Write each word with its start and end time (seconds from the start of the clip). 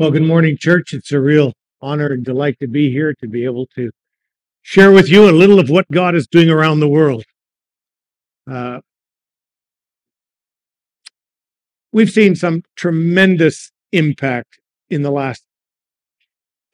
Well, 0.00 0.10
good 0.10 0.22
morning, 0.22 0.56
church. 0.58 0.94
It's 0.94 1.12
a 1.12 1.20
real 1.20 1.52
honor 1.82 2.06
and 2.06 2.24
delight 2.24 2.56
to 2.60 2.66
be 2.66 2.90
here 2.90 3.12
to 3.20 3.28
be 3.28 3.44
able 3.44 3.66
to 3.74 3.90
share 4.62 4.90
with 4.90 5.10
you 5.10 5.28
a 5.28 5.30
little 5.30 5.60
of 5.60 5.68
what 5.68 5.90
God 5.92 6.14
is 6.14 6.26
doing 6.26 6.48
around 6.48 6.80
the 6.80 6.88
world. 6.88 7.24
Uh, 8.50 8.80
we've 11.92 12.08
seen 12.08 12.34
some 12.34 12.62
tremendous 12.76 13.72
impact 13.92 14.58
in 14.88 15.02
the 15.02 15.10
last 15.10 15.44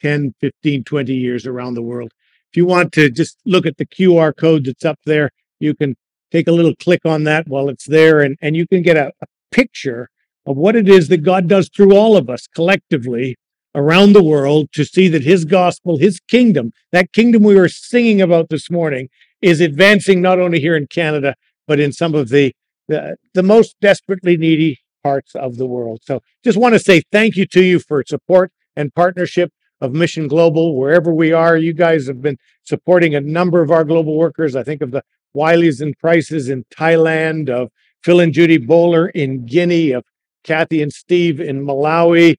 10, 0.02 0.36
15, 0.40 0.84
20 0.84 1.12
years 1.12 1.48
around 1.48 1.74
the 1.74 1.82
world. 1.82 2.12
If 2.52 2.56
you 2.56 2.64
want 2.64 2.92
to 2.92 3.10
just 3.10 3.38
look 3.44 3.66
at 3.66 3.76
the 3.76 3.86
QR 3.86 4.36
code 4.36 4.66
that's 4.66 4.84
up 4.84 5.00
there, 5.04 5.32
you 5.58 5.74
can 5.74 5.96
take 6.30 6.46
a 6.46 6.52
little 6.52 6.76
click 6.76 7.00
on 7.04 7.24
that 7.24 7.48
while 7.48 7.68
it's 7.70 7.86
there 7.86 8.20
and, 8.20 8.36
and 8.40 8.54
you 8.54 8.68
can 8.68 8.82
get 8.82 8.96
a, 8.96 9.10
a 9.20 9.26
picture 9.50 10.10
of 10.46 10.56
what 10.56 10.76
it 10.76 10.88
is 10.88 11.08
that 11.08 11.24
God 11.24 11.48
does 11.48 11.68
through 11.68 11.94
all 11.94 12.16
of 12.16 12.30
us 12.30 12.46
collectively 12.46 13.36
around 13.74 14.12
the 14.12 14.22
world 14.22 14.68
to 14.72 14.84
see 14.84 15.08
that 15.08 15.24
his 15.24 15.44
gospel, 15.44 15.98
his 15.98 16.20
kingdom, 16.20 16.72
that 16.92 17.12
kingdom 17.12 17.42
we 17.42 17.56
were 17.56 17.68
singing 17.68 18.22
about 18.22 18.48
this 18.48 18.70
morning, 18.70 19.08
is 19.42 19.60
advancing 19.60 20.22
not 20.22 20.38
only 20.38 20.60
here 20.60 20.76
in 20.76 20.86
Canada, 20.86 21.34
but 21.66 21.78
in 21.78 21.92
some 21.92 22.14
of 22.14 22.30
the, 22.30 22.54
the, 22.88 23.16
the 23.34 23.42
most 23.42 23.76
desperately 23.80 24.36
needy 24.36 24.78
parts 25.02 25.34
of 25.34 25.56
the 25.56 25.66
world. 25.66 26.00
So 26.04 26.20
just 26.42 26.56
want 26.56 26.74
to 26.74 26.78
say 26.78 27.02
thank 27.12 27.36
you 27.36 27.46
to 27.46 27.62
you 27.62 27.78
for 27.78 28.02
support 28.06 28.50
and 28.76 28.94
partnership 28.94 29.52
of 29.80 29.92
Mission 29.92 30.26
Global, 30.26 30.76
wherever 30.76 31.12
we 31.12 31.32
are. 31.32 31.56
You 31.56 31.74
guys 31.74 32.06
have 32.06 32.22
been 32.22 32.38
supporting 32.64 33.14
a 33.14 33.20
number 33.20 33.62
of 33.62 33.70
our 33.70 33.84
global 33.84 34.16
workers. 34.16 34.56
I 34.56 34.62
think 34.62 34.80
of 34.80 34.90
the 34.90 35.02
Wileys 35.36 35.82
and 35.82 35.96
Prices 35.98 36.48
in 36.48 36.64
Thailand, 36.74 37.50
of 37.50 37.70
Phil 38.02 38.20
and 38.20 38.32
Judy 38.32 38.56
Bowler 38.56 39.08
in 39.08 39.44
Guinea, 39.44 39.92
of 39.92 40.04
Kathy 40.46 40.80
and 40.80 40.92
Steve 40.92 41.40
in 41.40 41.66
Malawi. 41.66 42.36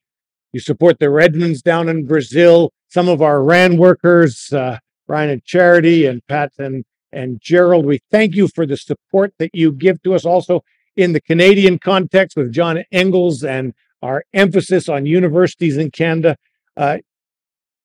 You 0.53 0.59
support 0.59 0.97
the 0.99 1.09
Redmonds 1.09 1.61
down 1.61 1.89
in 1.89 2.07
Brazil. 2.07 2.71
Some 2.87 3.09
of 3.09 3.21
our 3.21 3.43
RAN 3.43 3.77
workers, 3.77 4.51
uh, 4.53 4.79
Brian 5.05 5.29
and 5.29 5.43
Charity 5.43 6.05
and 6.05 6.25
Pat 6.27 6.53
and, 6.57 6.85
and 7.11 7.39
Gerald, 7.41 7.85
we 7.85 7.99
thank 8.09 8.33
you 8.33 8.47
for 8.47 8.65
the 8.65 8.77
support 8.77 9.33
that 9.39 9.51
you 9.53 9.71
give 9.71 10.01
to 10.03 10.15
us 10.15 10.25
also 10.25 10.63
in 10.95 11.13
the 11.13 11.21
Canadian 11.21 11.77
context 11.79 12.37
with 12.37 12.51
John 12.51 12.83
Engels 12.91 13.43
and 13.43 13.73
our 14.01 14.23
emphasis 14.33 14.87
on 14.87 15.05
universities 15.05 15.77
in 15.77 15.91
Canada. 15.91 16.37
Uh, 16.75 16.97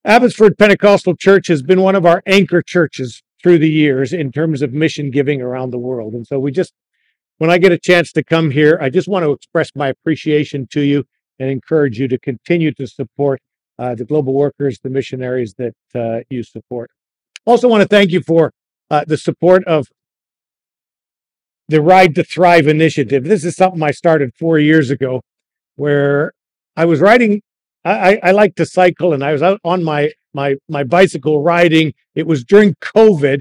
Abbotsford 0.04 0.56
Pentecostal 0.56 1.16
Church 1.16 1.48
has 1.48 1.62
been 1.62 1.80
one 1.80 1.94
of 1.94 2.06
our 2.06 2.22
anchor 2.26 2.62
churches 2.62 3.22
through 3.42 3.58
the 3.58 3.70
years 3.70 4.12
in 4.12 4.30
terms 4.30 4.62
of 4.62 4.72
mission 4.72 5.10
giving 5.10 5.42
around 5.42 5.70
the 5.70 5.78
world. 5.78 6.14
And 6.14 6.26
so 6.26 6.38
we 6.38 6.52
just 6.52 6.72
when 7.38 7.50
I 7.50 7.58
get 7.58 7.72
a 7.72 7.78
chance 7.78 8.12
to 8.12 8.22
come 8.22 8.50
here, 8.50 8.78
I 8.80 8.88
just 8.90 9.08
want 9.08 9.24
to 9.24 9.32
express 9.32 9.70
my 9.74 9.88
appreciation 9.88 10.66
to 10.72 10.80
you 10.80 11.04
and 11.38 11.50
encourage 11.50 11.98
you 11.98 12.08
to 12.08 12.18
continue 12.18 12.72
to 12.74 12.86
support 12.86 13.40
uh, 13.78 13.94
the 13.94 14.04
global 14.04 14.34
workers, 14.34 14.78
the 14.82 14.90
missionaries 14.90 15.54
that 15.58 15.74
uh, 15.94 16.20
you 16.30 16.42
support. 16.42 16.90
Also, 17.46 17.68
want 17.68 17.82
to 17.82 17.88
thank 17.88 18.10
you 18.10 18.22
for 18.22 18.52
uh, 18.90 19.04
the 19.06 19.16
support 19.16 19.64
of 19.64 19.88
the 21.68 21.80
Ride 21.80 22.14
to 22.14 22.22
Thrive 22.22 22.66
initiative. 22.66 23.24
This 23.24 23.44
is 23.44 23.56
something 23.56 23.82
I 23.82 23.90
started 23.90 24.30
four 24.38 24.58
years 24.58 24.90
ago, 24.90 25.22
where 25.76 26.32
I 26.76 26.84
was 26.84 27.00
riding. 27.00 27.42
I, 27.84 28.20
I 28.22 28.30
like 28.30 28.54
to 28.56 28.66
cycle, 28.66 29.12
and 29.12 29.24
I 29.24 29.32
was 29.32 29.42
out 29.42 29.58
on 29.64 29.82
my 29.82 30.12
my 30.32 30.56
my 30.68 30.84
bicycle 30.84 31.42
riding. 31.42 31.94
It 32.14 32.26
was 32.26 32.44
during 32.44 32.74
COVID, 32.74 33.40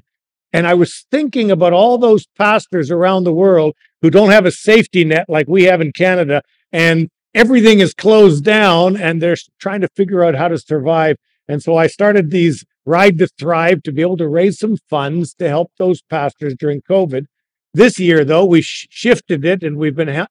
and 0.53 0.67
I 0.67 0.73
was 0.73 1.05
thinking 1.11 1.51
about 1.51 1.73
all 1.73 1.97
those 1.97 2.27
pastors 2.37 2.91
around 2.91 3.23
the 3.23 3.33
world 3.33 3.75
who 4.01 4.09
don't 4.09 4.31
have 4.31 4.45
a 4.45 4.51
safety 4.51 5.03
net 5.05 5.25
like 5.29 5.47
we 5.47 5.63
have 5.63 5.81
in 5.81 5.91
Canada, 5.91 6.41
and 6.71 7.09
everything 7.33 7.79
is 7.79 7.93
closed 7.93 8.43
down, 8.43 8.97
and 8.97 9.21
they're 9.21 9.37
trying 9.59 9.81
to 9.81 9.89
figure 9.95 10.23
out 10.23 10.35
how 10.35 10.47
to 10.47 10.57
survive. 10.57 11.15
And 11.47 11.61
so 11.61 11.77
I 11.77 11.87
started 11.87 12.31
these 12.31 12.65
Ride 12.85 13.19
to 13.19 13.27
Thrive 13.27 13.83
to 13.83 13.91
be 13.91 14.01
able 14.01 14.17
to 14.17 14.27
raise 14.27 14.57
some 14.57 14.77
funds 14.89 15.33
to 15.35 15.47
help 15.47 15.71
those 15.77 16.01
pastors 16.01 16.55
during 16.57 16.81
COVID. 16.81 17.25
This 17.73 17.99
year, 17.99 18.25
though, 18.25 18.45
we 18.45 18.61
sh- 18.61 18.87
shifted 18.89 19.45
it 19.45 19.63
and 19.63 19.77
we've 19.77 19.95
been 19.95 20.07
ha- 20.07 20.27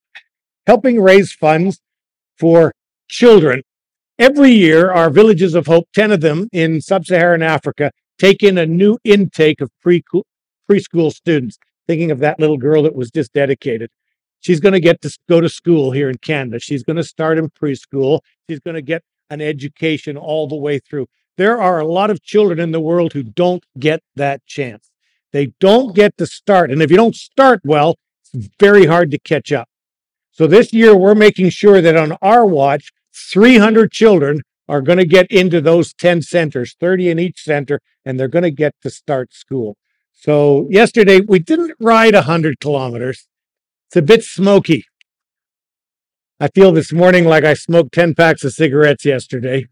helping 0.66 1.00
raise 1.00 1.32
funds 1.32 1.80
for 2.38 2.72
children. 3.08 3.62
Every 4.18 4.50
year, 4.50 4.90
our 4.90 5.10
Villages 5.10 5.54
of 5.54 5.66
Hope, 5.66 5.88
10 5.94 6.10
of 6.10 6.20
them 6.20 6.48
in 6.52 6.80
sub 6.80 7.06
Saharan 7.06 7.42
Africa, 7.42 7.92
take 8.20 8.42
in 8.42 8.58
a 8.58 8.66
new 8.66 8.98
intake 9.02 9.60
of 9.60 9.70
pre- 9.80 10.04
preschool 10.70 11.12
students, 11.12 11.58
thinking 11.86 12.10
of 12.10 12.18
that 12.18 12.38
little 12.38 12.58
girl 12.58 12.82
that 12.82 12.94
was 12.94 13.10
just 13.10 13.32
dedicated. 13.32 13.90
She's 14.40 14.60
going 14.60 14.74
to 14.74 14.80
get 14.80 15.00
to 15.02 15.18
go 15.28 15.40
to 15.40 15.48
school 15.48 15.90
here 15.90 16.08
in 16.08 16.18
Canada. 16.18 16.60
She's 16.60 16.82
going 16.82 16.96
to 16.96 17.04
start 17.04 17.38
in 17.38 17.48
preschool. 17.48 18.20
She's 18.48 18.60
going 18.60 18.74
to 18.74 18.82
get 18.82 19.02
an 19.30 19.40
education 19.40 20.16
all 20.16 20.46
the 20.46 20.56
way 20.56 20.78
through. 20.78 21.06
There 21.36 21.60
are 21.60 21.80
a 21.80 21.86
lot 21.86 22.10
of 22.10 22.22
children 22.22 22.60
in 22.60 22.72
the 22.72 22.80
world 22.80 23.14
who 23.14 23.22
don't 23.22 23.64
get 23.78 24.02
that 24.16 24.44
chance. 24.46 24.90
They 25.32 25.52
don't 25.58 25.94
get 25.94 26.16
to 26.18 26.26
start. 26.26 26.70
And 26.70 26.82
if 26.82 26.90
you 26.90 26.96
don't 26.96 27.16
start 27.16 27.60
well, 27.64 27.96
it's 28.34 28.48
very 28.58 28.86
hard 28.86 29.10
to 29.12 29.18
catch 29.18 29.52
up. 29.52 29.68
So 30.30 30.46
this 30.46 30.72
year, 30.72 30.94
we're 30.94 31.14
making 31.14 31.50
sure 31.50 31.80
that 31.80 31.96
on 31.96 32.16
our 32.22 32.46
watch, 32.46 32.92
300 33.14 33.90
children 33.90 34.42
are 34.70 34.80
going 34.80 34.98
to 34.98 35.04
get 35.04 35.26
into 35.32 35.60
those 35.60 35.92
10 35.92 36.22
centers, 36.22 36.76
30 36.78 37.10
in 37.10 37.18
each 37.18 37.42
center, 37.42 37.80
and 38.04 38.18
they're 38.18 38.28
going 38.28 38.44
to 38.44 38.52
get 38.52 38.72
to 38.82 38.88
start 38.88 39.34
school. 39.34 39.76
So 40.12 40.68
yesterday 40.70 41.20
we 41.20 41.40
didn't 41.40 41.74
ride 41.80 42.14
100 42.14 42.60
kilometers. 42.60 43.26
It's 43.88 43.96
a 43.96 44.02
bit 44.02 44.22
smoky. 44.22 44.84
I 46.38 46.46
feel 46.48 46.70
this 46.70 46.92
morning 46.92 47.24
like 47.24 47.42
I 47.42 47.54
smoked 47.54 47.92
10 47.92 48.14
packs 48.14 48.44
of 48.44 48.52
cigarettes 48.52 49.04
yesterday. 49.04 49.66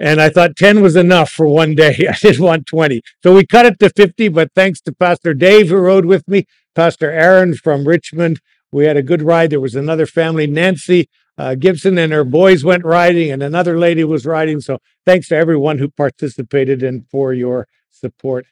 And 0.00 0.20
I 0.20 0.30
thought 0.30 0.56
10 0.56 0.82
was 0.82 0.96
enough 0.96 1.30
for 1.30 1.46
one 1.46 1.76
day. 1.76 2.08
I 2.10 2.16
didn't 2.16 2.44
want 2.44 2.66
20. 2.66 3.02
So 3.22 3.36
we 3.36 3.46
cut 3.46 3.66
it 3.66 3.78
to 3.78 3.90
50, 3.90 4.30
but 4.30 4.50
thanks 4.52 4.80
to 4.80 4.92
Pastor 4.92 5.32
Dave 5.32 5.68
who 5.68 5.76
rode 5.76 6.06
with 6.06 6.26
me, 6.26 6.46
Pastor 6.74 7.08
Aaron 7.08 7.54
from 7.54 7.86
Richmond, 7.86 8.40
we 8.72 8.86
had 8.86 8.96
a 8.96 9.02
good 9.02 9.22
ride. 9.22 9.50
There 9.50 9.60
was 9.60 9.76
another 9.76 10.06
family, 10.06 10.48
Nancy 10.48 11.08
uh, 11.36 11.54
Gibson 11.56 11.98
and 11.98 12.12
her 12.12 12.24
boys 12.24 12.64
went 12.64 12.84
riding, 12.84 13.30
and 13.30 13.42
another 13.42 13.78
lady 13.78 14.04
was 14.04 14.24
riding. 14.24 14.60
So 14.60 14.78
thanks 15.04 15.28
to 15.28 15.36
everyone 15.36 15.78
who 15.78 15.88
participated 15.88 16.82
and 16.82 17.08
for 17.10 17.32
your 17.32 17.66
support 17.90 18.46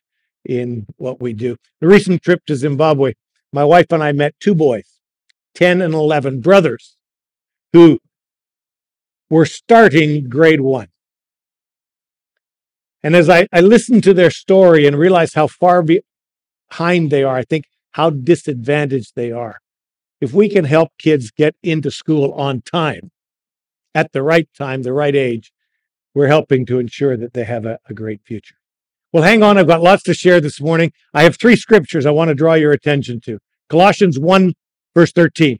in 0.44 0.86
what 0.96 1.20
we 1.20 1.32
do. 1.32 1.56
The 1.80 1.86
recent 1.86 2.22
trip 2.22 2.44
to 2.46 2.56
Zimbabwe, 2.56 3.12
my 3.52 3.64
wife 3.64 3.86
and 3.90 4.02
I 4.02 4.12
met 4.12 4.34
two 4.40 4.54
boys, 4.54 4.98
10 5.54 5.80
and 5.80 5.94
11 5.94 6.40
brothers, 6.40 6.96
who 7.72 8.00
were 9.30 9.46
starting 9.46 10.28
grade 10.28 10.60
one. 10.60 10.88
And 13.04 13.14
as 13.14 13.28
I, 13.28 13.46
I 13.52 13.60
listened 13.60 14.04
to 14.04 14.14
their 14.14 14.30
story 14.30 14.86
and 14.86 14.96
realized 14.96 15.34
how 15.34 15.46
far 15.46 15.82
behind 15.82 17.10
they 17.10 17.22
are, 17.22 17.36
I 17.36 17.42
think 17.44 17.64
how 17.92 18.10
disadvantaged 18.10 19.12
they 19.14 19.30
are 19.30 19.61
if 20.22 20.32
we 20.32 20.48
can 20.48 20.64
help 20.64 20.90
kids 20.98 21.32
get 21.32 21.56
into 21.64 21.90
school 21.90 22.32
on 22.34 22.62
time, 22.62 23.10
at 23.92 24.12
the 24.12 24.22
right 24.22 24.48
time, 24.56 24.82
the 24.82 24.92
right 24.92 25.16
age, 25.16 25.52
we're 26.14 26.28
helping 26.28 26.64
to 26.66 26.78
ensure 26.78 27.16
that 27.16 27.34
they 27.34 27.42
have 27.42 27.66
a, 27.66 27.80
a 27.88 27.92
great 27.92 28.20
future. 28.24 28.54
Well, 29.12 29.24
hang 29.24 29.42
on. 29.42 29.58
I've 29.58 29.66
got 29.66 29.82
lots 29.82 30.04
to 30.04 30.14
share 30.14 30.40
this 30.40 30.60
morning. 30.60 30.92
I 31.12 31.24
have 31.24 31.36
three 31.36 31.56
scriptures 31.56 32.06
I 32.06 32.12
want 32.12 32.28
to 32.28 32.36
draw 32.36 32.54
your 32.54 32.70
attention 32.70 33.20
to. 33.22 33.40
Colossians 33.68 34.16
1, 34.16 34.54
verse 34.94 35.10
13. 35.10 35.58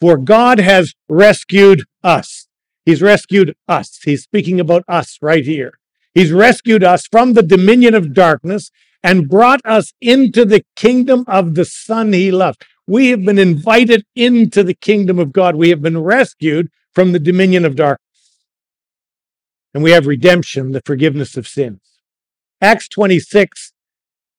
For 0.00 0.16
God 0.16 0.60
has 0.60 0.94
rescued 1.08 1.82
us. 2.04 2.46
He's 2.86 3.02
rescued 3.02 3.56
us. 3.66 3.98
He's 4.04 4.22
speaking 4.22 4.60
about 4.60 4.84
us 4.86 5.18
right 5.20 5.44
here. 5.44 5.72
He's 6.14 6.30
rescued 6.30 6.84
us 6.84 7.08
from 7.10 7.32
the 7.32 7.42
dominion 7.42 7.94
of 7.94 8.14
darkness 8.14 8.70
and 9.02 9.28
brought 9.28 9.60
us 9.64 9.92
into 10.00 10.44
the 10.44 10.64
kingdom 10.76 11.24
of 11.26 11.56
the 11.56 11.64
Son 11.64 12.12
he 12.12 12.30
loved. 12.30 12.64
We 12.88 13.10
have 13.10 13.22
been 13.22 13.38
invited 13.38 14.06
into 14.16 14.64
the 14.64 14.72
kingdom 14.72 15.18
of 15.18 15.30
God. 15.30 15.56
We 15.56 15.68
have 15.68 15.82
been 15.82 16.02
rescued 16.02 16.70
from 16.94 17.12
the 17.12 17.18
dominion 17.18 17.66
of 17.66 17.76
darkness. 17.76 18.00
And 19.74 19.82
we 19.82 19.90
have 19.90 20.06
redemption, 20.06 20.72
the 20.72 20.80
forgiveness 20.86 21.36
of 21.36 21.46
sins. 21.46 21.80
Acts 22.62 22.88
26, 22.88 23.74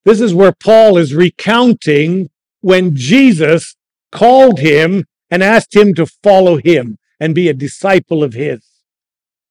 this 0.04 0.20
is 0.20 0.34
where 0.34 0.52
Paul 0.52 0.98
is 0.98 1.14
recounting 1.14 2.32
when 2.62 2.96
Jesus 2.96 3.76
called 4.12 4.58
him 4.58 5.06
and 5.30 5.44
asked 5.44 5.76
him 5.76 5.94
to 5.94 6.08
follow 6.08 6.58
him 6.58 6.98
and 7.20 7.36
be 7.36 7.50
a 7.50 7.54
disciple 7.54 8.24
of 8.24 8.34
his. 8.34 8.66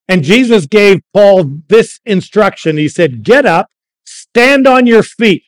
And 0.08 0.24
Jesus 0.24 0.66
gave 0.66 1.02
Paul 1.14 1.44
this 1.68 2.00
instruction. 2.04 2.76
He 2.76 2.88
said, 2.88 3.22
Get 3.22 3.46
up, 3.46 3.68
stand 4.04 4.66
on 4.66 4.88
your 4.88 5.04
feet. 5.04 5.44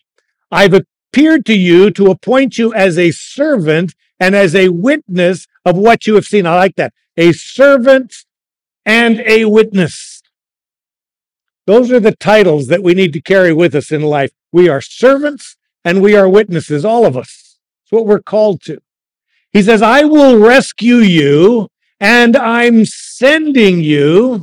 I've 0.52 0.74
appeared 1.12 1.44
to 1.46 1.56
you 1.56 1.90
to 1.92 2.10
appoint 2.10 2.58
you 2.58 2.72
as 2.74 2.98
a 2.98 3.10
servant 3.10 3.94
and 4.18 4.34
as 4.34 4.54
a 4.54 4.68
witness 4.68 5.46
of 5.64 5.76
what 5.76 6.06
you 6.06 6.14
have 6.14 6.24
seen. 6.24 6.46
I 6.46 6.54
like 6.56 6.76
that. 6.76 6.92
A 7.16 7.32
servant 7.32 8.14
and 8.84 9.20
a 9.20 9.44
witness. 9.46 10.22
Those 11.66 11.90
are 11.92 12.00
the 12.00 12.16
titles 12.16 12.68
that 12.68 12.82
we 12.82 12.94
need 12.94 13.12
to 13.12 13.20
carry 13.20 13.52
with 13.52 13.74
us 13.74 13.90
in 13.90 14.02
life. 14.02 14.30
We 14.52 14.68
are 14.68 14.80
servants 14.80 15.56
and 15.84 16.02
we 16.02 16.16
are 16.16 16.28
witnesses, 16.28 16.84
all 16.84 17.06
of 17.06 17.16
us. 17.16 17.58
It's 17.84 17.92
what 17.92 18.06
we're 18.06 18.20
called 18.22 18.62
to. 18.62 18.78
He 19.52 19.62
says, 19.62 19.82
I 19.82 20.04
will 20.04 20.38
rescue 20.38 20.96
you 20.96 21.68
and 22.00 22.36
I'm 22.36 22.84
sending 22.84 23.80
you 23.80 24.42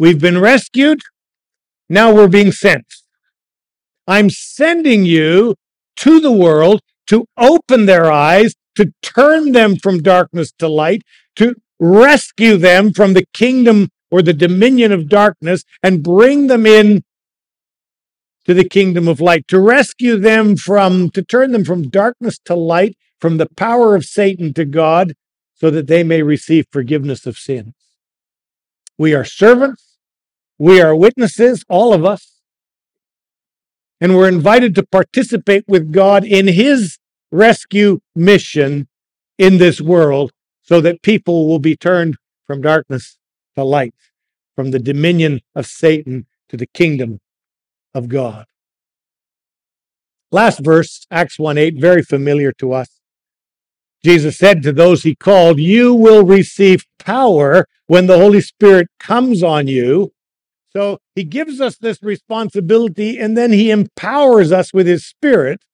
We've 0.00 0.18
been 0.18 0.40
rescued. 0.40 1.02
Now 1.90 2.14
we're 2.14 2.26
being 2.26 2.52
sent. 2.52 2.86
I'm 4.06 4.30
sending 4.30 5.04
you 5.04 5.54
to 5.96 6.20
the 6.20 6.32
world 6.32 6.80
to 7.08 7.26
open 7.36 7.86
their 7.86 8.10
eyes, 8.10 8.54
to 8.76 8.92
turn 9.02 9.52
them 9.52 9.76
from 9.76 10.02
darkness 10.02 10.52
to 10.58 10.68
light, 10.68 11.02
to 11.36 11.54
rescue 11.78 12.56
them 12.56 12.92
from 12.92 13.14
the 13.14 13.26
kingdom 13.32 13.88
or 14.10 14.22
the 14.22 14.32
dominion 14.32 14.92
of 14.92 15.08
darkness 15.08 15.64
and 15.82 16.02
bring 16.02 16.46
them 16.46 16.66
in 16.66 17.02
to 18.44 18.54
the 18.54 18.68
kingdom 18.68 19.06
of 19.06 19.20
light, 19.20 19.46
to 19.48 19.60
rescue 19.60 20.16
them 20.16 20.56
from, 20.56 21.10
to 21.10 21.22
turn 21.22 21.52
them 21.52 21.64
from 21.64 21.88
darkness 21.88 22.38
to 22.44 22.54
light, 22.54 22.96
from 23.20 23.36
the 23.36 23.48
power 23.56 23.94
of 23.94 24.04
Satan 24.04 24.54
to 24.54 24.64
God, 24.64 25.12
so 25.54 25.70
that 25.70 25.86
they 25.86 26.02
may 26.02 26.22
receive 26.22 26.66
forgiveness 26.72 27.26
of 27.26 27.36
sins. 27.36 27.74
We 28.96 29.14
are 29.14 29.24
servants. 29.24 29.98
We 30.58 30.80
are 30.80 30.96
witnesses, 30.96 31.64
all 31.68 31.92
of 31.92 32.04
us. 32.04 32.29
And 34.00 34.16
we're 34.16 34.28
invited 34.28 34.74
to 34.76 34.86
participate 34.86 35.64
with 35.68 35.92
God 35.92 36.24
in 36.24 36.48
his 36.48 36.98
rescue 37.30 38.00
mission 38.14 38.88
in 39.38 39.58
this 39.58 39.80
world 39.80 40.32
so 40.62 40.80
that 40.80 41.02
people 41.02 41.48
will 41.48 41.58
be 41.58 41.76
turned 41.76 42.16
from 42.46 42.62
darkness 42.62 43.18
to 43.56 43.64
light, 43.64 43.94
from 44.56 44.70
the 44.70 44.78
dominion 44.78 45.40
of 45.54 45.66
Satan 45.66 46.26
to 46.48 46.56
the 46.56 46.66
kingdom 46.66 47.20
of 47.94 48.08
God. 48.08 48.46
Last 50.32 50.60
verse, 50.60 51.06
Acts 51.10 51.38
1 51.38 51.58
8, 51.58 51.74
very 51.78 52.02
familiar 52.02 52.52
to 52.52 52.72
us. 52.72 53.00
Jesus 54.04 54.38
said 54.38 54.62
to 54.62 54.72
those 54.72 55.02
he 55.02 55.14
called, 55.14 55.58
You 55.58 55.94
will 55.94 56.24
receive 56.24 56.86
power 56.98 57.66
when 57.86 58.06
the 58.06 58.16
Holy 58.16 58.40
Spirit 58.40 58.88
comes 58.98 59.42
on 59.42 59.66
you. 59.66 60.12
So 60.72 60.98
he 61.14 61.24
gives 61.24 61.60
us 61.60 61.76
this 61.76 62.02
responsibility 62.02 63.18
and 63.18 63.36
then 63.36 63.52
he 63.52 63.70
empowers 63.70 64.52
us 64.52 64.72
with 64.72 64.86
his 64.86 65.04
spirit 65.04 65.64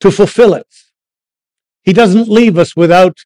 to 0.00 0.10
fulfill 0.10 0.54
it. 0.54 0.66
He 1.82 1.92
doesn't 1.92 2.28
leave 2.28 2.58
us 2.58 2.76
without 2.76 3.18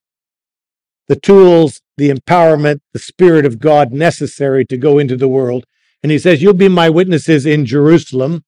the 1.08 1.16
tools, 1.16 1.82
the 1.96 2.10
empowerment, 2.10 2.80
the 2.92 2.98
spirit 2.98 3.44
of 3.44 3.58
God 3.58 3.92
necessary 3.92 4.64
to 4.66 4.76
go 4.76 4.98
into 4.98 5.16
the 5.16 5.28
world. 5.28 5.64
And 6.02 6.12
he 6.12 6.18
says, 6.18 6.40
You'll 6.40 6.54
be 6.54 6.68
my 6.68 6.88
witnesses 6.88 7.44
in 7.44 7.66
Jerusalem, 7.66 8.44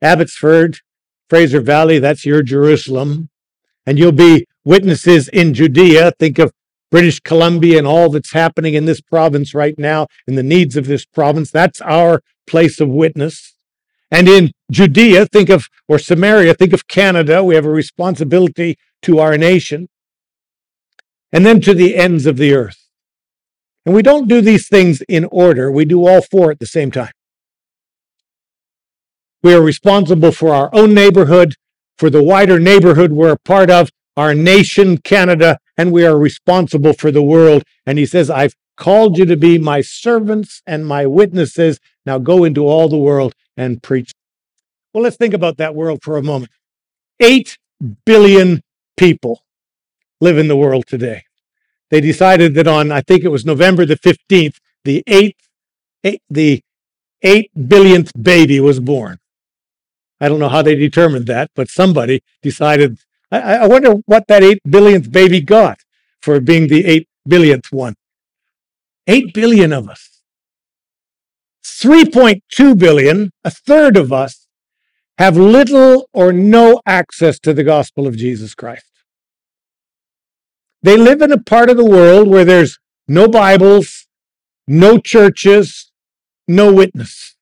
Abbotsford, 0.00 0.78
Fraser 1.28 1.60
Valley, 1.60 1.98
that's 1.98 2.26
your 2.26 2.42
Jerusalem. 2.42 3.30
And 3.86 3.98
you'll 3.98 4.12
be 4.12 4.46
witnesses 4.64 5.28
in 5.28 5.54
Judea. 5.54 6.12
Think 6.18 6.38
of 6.38 6.52
British 6.92 7.20
Columbia 7.20 7.78
and 7.78 7.86
all 7.86 8.10
that's 8.10 8.32
happening 8.32 8.74
in 8.74 8.84
this 8.84 9.00
province 9.00 9.54
right 9.54 9.76
now 9.78 10.06
and 10.28 10.38
the 10.38 10.42
needs 10.42 10.76
of 10.76 10.86
this 10.86 11.06
province. 11.06 11.50
That's 11.50 11.80
our 11.80 12.22
place 12.46 12.78
of 12.80 12.88
witness. 12.88 13.56
And 14.10 14.28
in 14.28 14.52
Judea, 14.70 15.24
think 15.26 15.48
of, 15.48 15.68
or 15.88 15.98
Samaria, 15.98 16.52
think 16.52 16.74
of 16.74 16.86
Canada. 16.86 17.42
We 17.42 17.54
have 17.54 17.64
a 17.64 17.70
responsibility 17.70 18.76
to 19.02 19.18
our 19.18 19.38
nation. 19.38 19.88
And 21.32 21.46
then 21.46 21.62
to 21.62 21.72
the 21.72 21.96
ends 21.96 22.26
of 22.26 22.36
the 22.36 22.52
earth. 22.52 22.76
And 23.86 23.94
we 23.94 24.02
don't 24.02 24.28
do 24.28 24.42
these 24.42 24.68
things 24.68 25.00
in 25.08 25.24
order. 25.32 25.72
We 25.72 25.86
do 25.86 26.06
all 26.06 26.20
four 26.20 26.50
at 26.50 26.58
the 26.58 26.66
same 26.66 26.90
time. 26.90 27.12
We 29.42 29.54
are 29.54 29.62
responsible 29.62 30.30
for 30.30 30.54
our 30.54 30.68
own 30.74 30.92
neighborhood, 30.92 31.54
for 31.96 32.10
the 32.10 32.22
wider 32.22 32.60
neighborhood 32.60 33.12
we're 33.12 33.32
a 33.32 33.38
part 33.38 33.70
of, 33.70 33.88
our 34.14 34.34
nation, 34.34 34.98
Canada, 34.98 35.56
and 35.76 35.92
we 35.92 36.04
are 36.04 36.18
responsible 36.18 36.92
for 36.92 37.10
the 37.10 37.22
world. 37.22 37.62
And 37.86 37.98
he 37.98 38.06
says, 38.06 38.30
I've 38.30 38.54
called 38.76 39.18
you 39.18 39.24
to 39.26 39.36
be 39.36 39.58
my 39.58 39.80
servants 39.80 40.62
and 40.66 40.86
my 40.86 41.06
witnesses. 41.06 41.80
Now 42.04 42.18
go 42.18 42.44
into 42.44 42.66
all 42.66 42.88
the 42.88 42.98
world 42.98 43.34
and 43.56 43.82
preach. 43.82 44.12
Well, 44.92 45.02
let's 45.02 45.16
think 45.16 45.34
about 45.34 45.56
that 45.56 45.74
world 45.74 46.00
for 46.02 46.16
a 46.16 46.22
moment. 46.22 46.52
Eight 47.20 47.58
billion 48.04 48.62
people 48.96 49.42
live 50.20 50.38
in 50.38 50.48
the 50.48 50.56
world 50.56 50.84
today. 50.86 51.24
They 51.90 52.00
decided 52.00 52.54
that 52.54 52.66
on, 52.66 52.90
I 52.90 53.00
think 53.00 53.22
it 53.22 53.28
was 53.28 53.44
November 53.44 53.84
the 53.84 53.96
15th, 53.96 54.56
the 54.84 55.02
eighth, 55.06 55.48
eight, 56.04 56.22
the 56.30 56.62
eight 57.22 57.50
billionth 57.54 58.12
baby 58.20 58.60
was 58.60 58.80
born. 58.80 59.18
I 60.20 60.28
don't 60.28 60.38
know 60.38 60.48
how 60.48 60.62
they 60.62 60.74
determined 60.74 61.26
that, 61.26 61.50
but 61.54 61.68
somebody 61.68 62.22
decided. 62.42 62.98
I, 63.32 63.54
I 63.54 63.66
wonder 63.66 63.94
what 64.06 64.26
that 64.28 64.42
eight 64.42 64.60
billionth 64.68 65.10
baby 65.10 65.40
got 65.40 65.78
for 66.20 66.38
being 66.38 66.68
the 66.68 66.84
eight 66.84 67.08
billionth 67.26 67.72
one. 67.72 67.94
Eight 69.06 69.32
billion 69.32 69.72
of 69.72 69.88
us. 69.88 70.22
3.2 71.64 72.78
billion, 72.78 73.30
a 73.42 73.50
third 73.50 73.96
of 73.96 74.12
us, 74.12 74.46
have 75.18 75.36
little 75.36 76.08
or 76.12 76.32
no 76.32 76.80
access 76.86 77.38
to 77.40 77.52
the 77.52 77.64
gospel 77.64 78.06
of 78.06 78.16
Jesus 78.16 78.54
Christ. 78.54 78.86
They 80.82 80.96
live 80.96 81.22
in 81.22 81.32
a 81.32 81.42
part 81.42 81.70
of 81.70 81.76
the 81.76 81.84
world 81.84 82.28
where 82.28 82.44
there's 82.44 82.78
no 83.08 83.28
Bibles, 83.28 84.06
no 84.66 84.98
churches, 84.98 85.90
no 86.46 86.72
witness 86.72 87.36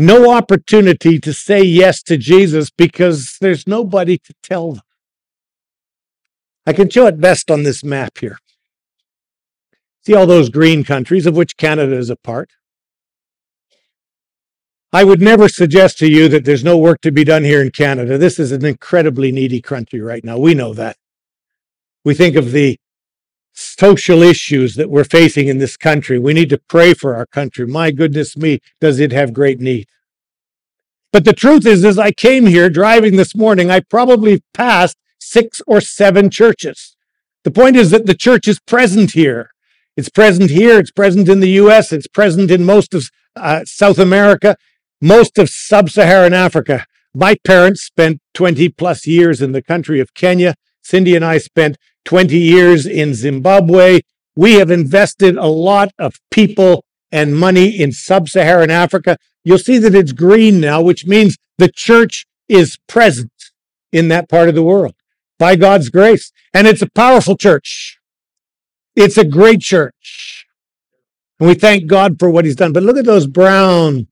no 0.00 0.32
opportunity 0.32 1.18
to 1.20 1.32
say 1.32 1.62
yes 1.62 2.02
to 2.04 2.16
Jesus 2.16 2.70
because 2.70 3.36
there's 3.40 3.66
nobody 3.66 4.18
to 4.18 4.34
tell 4.42 4.72
them. 4.72 4.82
I 6.66 6.72
can 6.72 6.88
show 6.88 7.06
it 7.06 7.20
best 7.20 7.50
on 7.50 7.62
this 7.62 7.84
map 7.84 8.18
here. 8.18 8.38
See 10.06 10.14
all 10.14 10.26
those 10.26 10.48
green 10.48 10.82
countries, 10.82 11.26
of 11.26 11.36
which 11.36 11.56
Canada 11.56 11.96
is 11.96 12.10
a 12.10 12.16
part? 12.16 12.50
I 14.92 15.04
would 15.04 15.20
never 15.20 15.48
suggest 15.48 15.98
to 15.98 16.08
you 16.08 16.28
that 16.28 16.44
there's 16.44 16.64
no 16.64 16.76
work 16.76 17.00
to 17.02 17.12
be 17.12 17.22
done 17.22 17.44
here 17.44 17.62
in 17.62 17.70
Canada. 17.70 18.18
This 18.18 18.40
is 18.40 18.50
an 18.50 18.64
incredibly 18.64 19.30
needy 19.30 19.60
country 19.60 20.00
right 20.00 20.24
now. 20.24 20.36
We 20.36 20.54
know 20.54 20.74
that. 20.74 20.96
We 22.04 22.14
think 22.14 22.34
of 22.34 22.50
the 22.50 22.79
social 23.60 24.22
issues 24.22 24.74
that 24.74 24.90
we're 24.90 25.04
facing 25.04 25.48
in 25.48 25.58
this 25.58 25.76
country. 25.76 26.18
We 26.18 26.32
need 26.32 26.48
to 26.50 26.58
pray 26.58 26.94
for 26.94 27.14
our 27.14 27.26
country. 27.26 27.66
My 27.66 27.90
goodness 27.90 28.36
me, 28.36 28.60
does 28.80 28.98
it 28.98 29.12
have 29.12 29.32
great 29.32 29.60
need. 29.60 29.86
But 31.12 31.24
the 31.24 31.32
truth 31.32 31.66
is, 31.66 31.84
as 31.84 31.98
I 31.98 32.12
came 32.12 32.46
here 32.46 32.70
driving 32.70 33.16
this 33.16 33.34
morning, 33.34 33.70
I 33.70 33.80
probably 33.80 34.42
passed 34.54 34.96
six 35.18 35.60
or 35.66 35.80
seven 35.80 36.30
churches. 36.30 36.96
The 37.44 37.50
point 37.50 37.76
is 37.76 37.90
that 37.90 38.06
the 38.06 38.14
church 38.14 38.46
is 38.46 38.60
present 38.60 39.12
here. 39.12 39.50
It's 39.96 40.08
present 40.08 40.50
here. 40.50 40.78
It's 40.78 40.92
present 40.92 41.28
in 41.28 41.40
the 41.40 41.50
U.S. 41.50 41.92
It's 41.92 42.06
present 42.06 42.50
in 42.50 42.64
most 42.64 42.94
of 42.94 43.10
uh, 43.36 43.62
South 43.64 43.98
America, 43.98 44.56
most 45.00 45.38
of 45.38 45.50
sub-Saharan 45.50 46.32
Africa. 46.32 46.86
My 47.14 47.36
parents 47.44 47.82
spent 47.82 48.20
20 48.34 48.68
plus 48.70 49.06
years 49.06 49.42
in 49.42 49.52
the 49.52 49.62
country 49.62 50.00
of 50.00 50.14
Kenya. 50.14 50.54
Cindy 50.82 51.16
and 51.16 51.24
I 51.24 51.38
spent 51.38 51.76
20 52.04 52.36
years 52.36 52.86
in 52.86 53.14
Zimbabwe. 53.14 54.00
We 54.36 54.54
have 54.54 54.70
invested 54.70 55.36
a 55.36 55.46
lot 55.46 55.90
of 55.98 56.14
people 56.30 56.84
and 57.12 57.36
money 57.36 57.68
in 57.68 57.92
sub 57.92 58.28
Saharan 58.28 58.70
Africa. 58.70 59.16
You'll 59.44 59.58
see 59.58 59.78
that 59.78 59.94
it's 59.94 60.12
green 60.12 60.60
now, 60.60 60.80
which 60.80 61.06
means 61.06 61.36
the 61.58 61.70
church 61.70 62.26
is 62.48 62.78
present 62.88 63.32
in 63.92 64.08
that 64.08 64.28
part 64.28 64.48
of 64.48 64.54
the 64.54 64.62
world 64.62 64.94
by 65.38 65.56
God's 65.56 65.88
grace. 65.88 66.32
And 66.54 66.66
it's 66.66 66.82
a 66.82 66.90
powerful 66.90 67.36
church. 67.36 67.98
It's 68.94 69.16
a 69.16 69.24
great 69.24 69.60
church. 69.60 70.46
And 71.38 71.48
we 71.48 71.54
thank 71.54 71.86
God 71.86 72.16
for 72.18 72.28
what 72.28 72.44
he's 72.44 72.56
done. 72.56 72.72
But 72.72 72.82
look 72.82 72.98
at 72.98 73.06
those 73.06 73.26
brown 73.26 74.08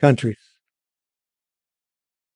countries. 0.00 0.38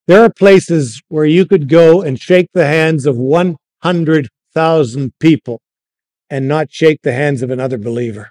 There 0.07 0.23
are 0.23 0.31
places 0.31 1.03
where 1.09 1.25
you 1.25 1.47
could 1.47 1.69
go 1.69 2.01
and 2.01 2.21
shake 2.21 2.49
the 2.55 2.67
hands 2.67 3.07
of 3.07 3.17
100 3.17 4.29
thousand 4.57 5.13
people 5.21 5.61
and 6.31 6.49
not 6.49 6.73
shake 6.73 7.03
the 7.03 7.13
hands 7.13 7.43
of 7.43 7.51
another 7.51 7.77
believer. 7.77 8.31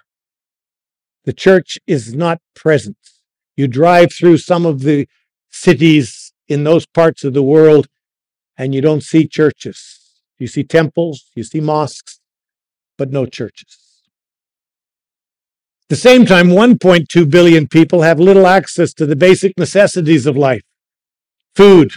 The 1.24 1.32
church 1.32 1.78
is 1.86 2.14
not 2.14 2.40
present. 2.52 2.98
You 3.56 3.68
drive 3.68 4.12
through 4.12 4.38
some 4.38 4.66
of 4.66 4.80
the 4.80 5.06
cities 5.50 6.32
in 6.48 6.64
those 6.64 6.84
parts 6.84 7.22
of 7.22 7.32
the 7.32 7.44
world 7.44 7.86
and 8.58 8.74
you 8.74 8.80
don't 8.80 9.04
see 9.04 9.28
churches. 9.28 9.78
You 10.36 10.48
see 10.48 10.64
temples, 10.64 11.30
you 11.36 11.44
see 11.44 11.60
mosques, 11.60 12.18
but 12.98 13.12
no 13.12 13.26
churches. 13.26 14.02
At 15.84 15.90
the 15.90 15.96
same 15.96 16.26
time, 16.26 16.48
1.2 16.48 17.30
billion 17.30 17.68
people 17.68 18.02
have 18.02 18.18
little 18.18 18.48
access 18.48 18.92
to 18.94 19.06
the 19.06 19.14
basic 19.14 19.56
necessities 19.56 20.26
of 20.26 20.36
life 20.36 20.64
food, 21.54 21.92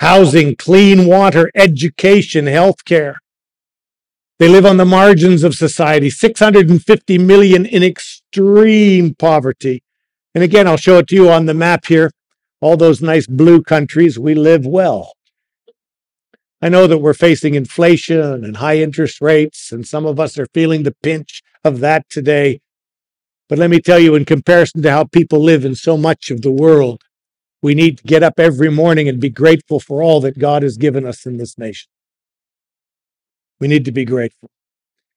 housing, 0.00 0.56
clean 0.56 1.06
water, 1.06 1.48
education, 1.54 2.46
health 2.46 2.84
care. 2.84 3.20
They 4.38 4.48
live 4.48 4.66
on 4.66 4.76
the 4.76 4.84
margins 4.84 5.42
of 5.44 5.54
society, 5.54 6.10
650 6.10 7.18
million 7.18 7.64
in 7.64 7.82
extreme 7.82 9.14
poverty. 9.14 9.82
And 10.34 10.44
again, 10.44 10.68
I'll 10.68 10.76
show 10.76 10.98
it 10.98 11.08
to 11.08 11.14
you 11.14 11.30
on 11.30 11.46
the 11.46 11.54
map 11.54 11.86
here. 11.86 12.10
All 12.60 12.76
those 12.76 13.00
nice 13.00 13.26
blue 13.26 13.62
countries, 13.62 14.18
we 14.18 14.34
live 14.34 14.66
well. 14.66 15.12
I 16.60 16.68
know 16.68 16.86
that 16.86 16.98
we're 16.98 17.14
facing 17.14 17.54
inflation 17.54 18.44
and 18.44 18.58
high 18.58 18.76
interest 18.78 19.22
rates, 19.22 19.72
and 19.72 19.86
some 19.86 20.04
of 20.04 20.20
us 20.20 20.38
are 20.38 20.48
feeling 20.52 20.82
the 20.82 20.94
pinch 21.02 21.42
of 21.64 21.80
that 21.80 22.08
today. 22.10 22.60
But 23.48 23.58
let 23.58 23.70
me 23.70 23.80
tell 23.80 23.98
you, 23.98 24.14
in 24.14 24.26
comparison 24.26 24.82
to 24.82 24.90
how 24.90 25.04
people 25.04 25.38
live 25.38 25.64
in 25.64 25.74
so 25.74 25.96
much 25.96 26.30
of 26.30 26.42
the 26.42 26.50
world, 26.50 27.02
we 27.62 27.74
need 27.74 27.98
to 27.98 28.04
get 28.04 28.22
up 28.22 28.38
every 28.38 28.70
morning 28.70 29.08
and 29.08 29.18
be 29.18 29.30
grateful 29.30 29.80
for 29.80 30.02
all 30.02 30.20
that 30.20 30.38
God 30.38 30.62
has 30.62 30.76
given 30.76 31.06
us 31.06 31.24
in 31.24 31.38
this 31.38 31.56
nation. 31.56 31.88
We 33.60 33.68
need 33.68 33.84
to 33.84 33.92
be 33.92 34.04
grateful. 34.04 34.50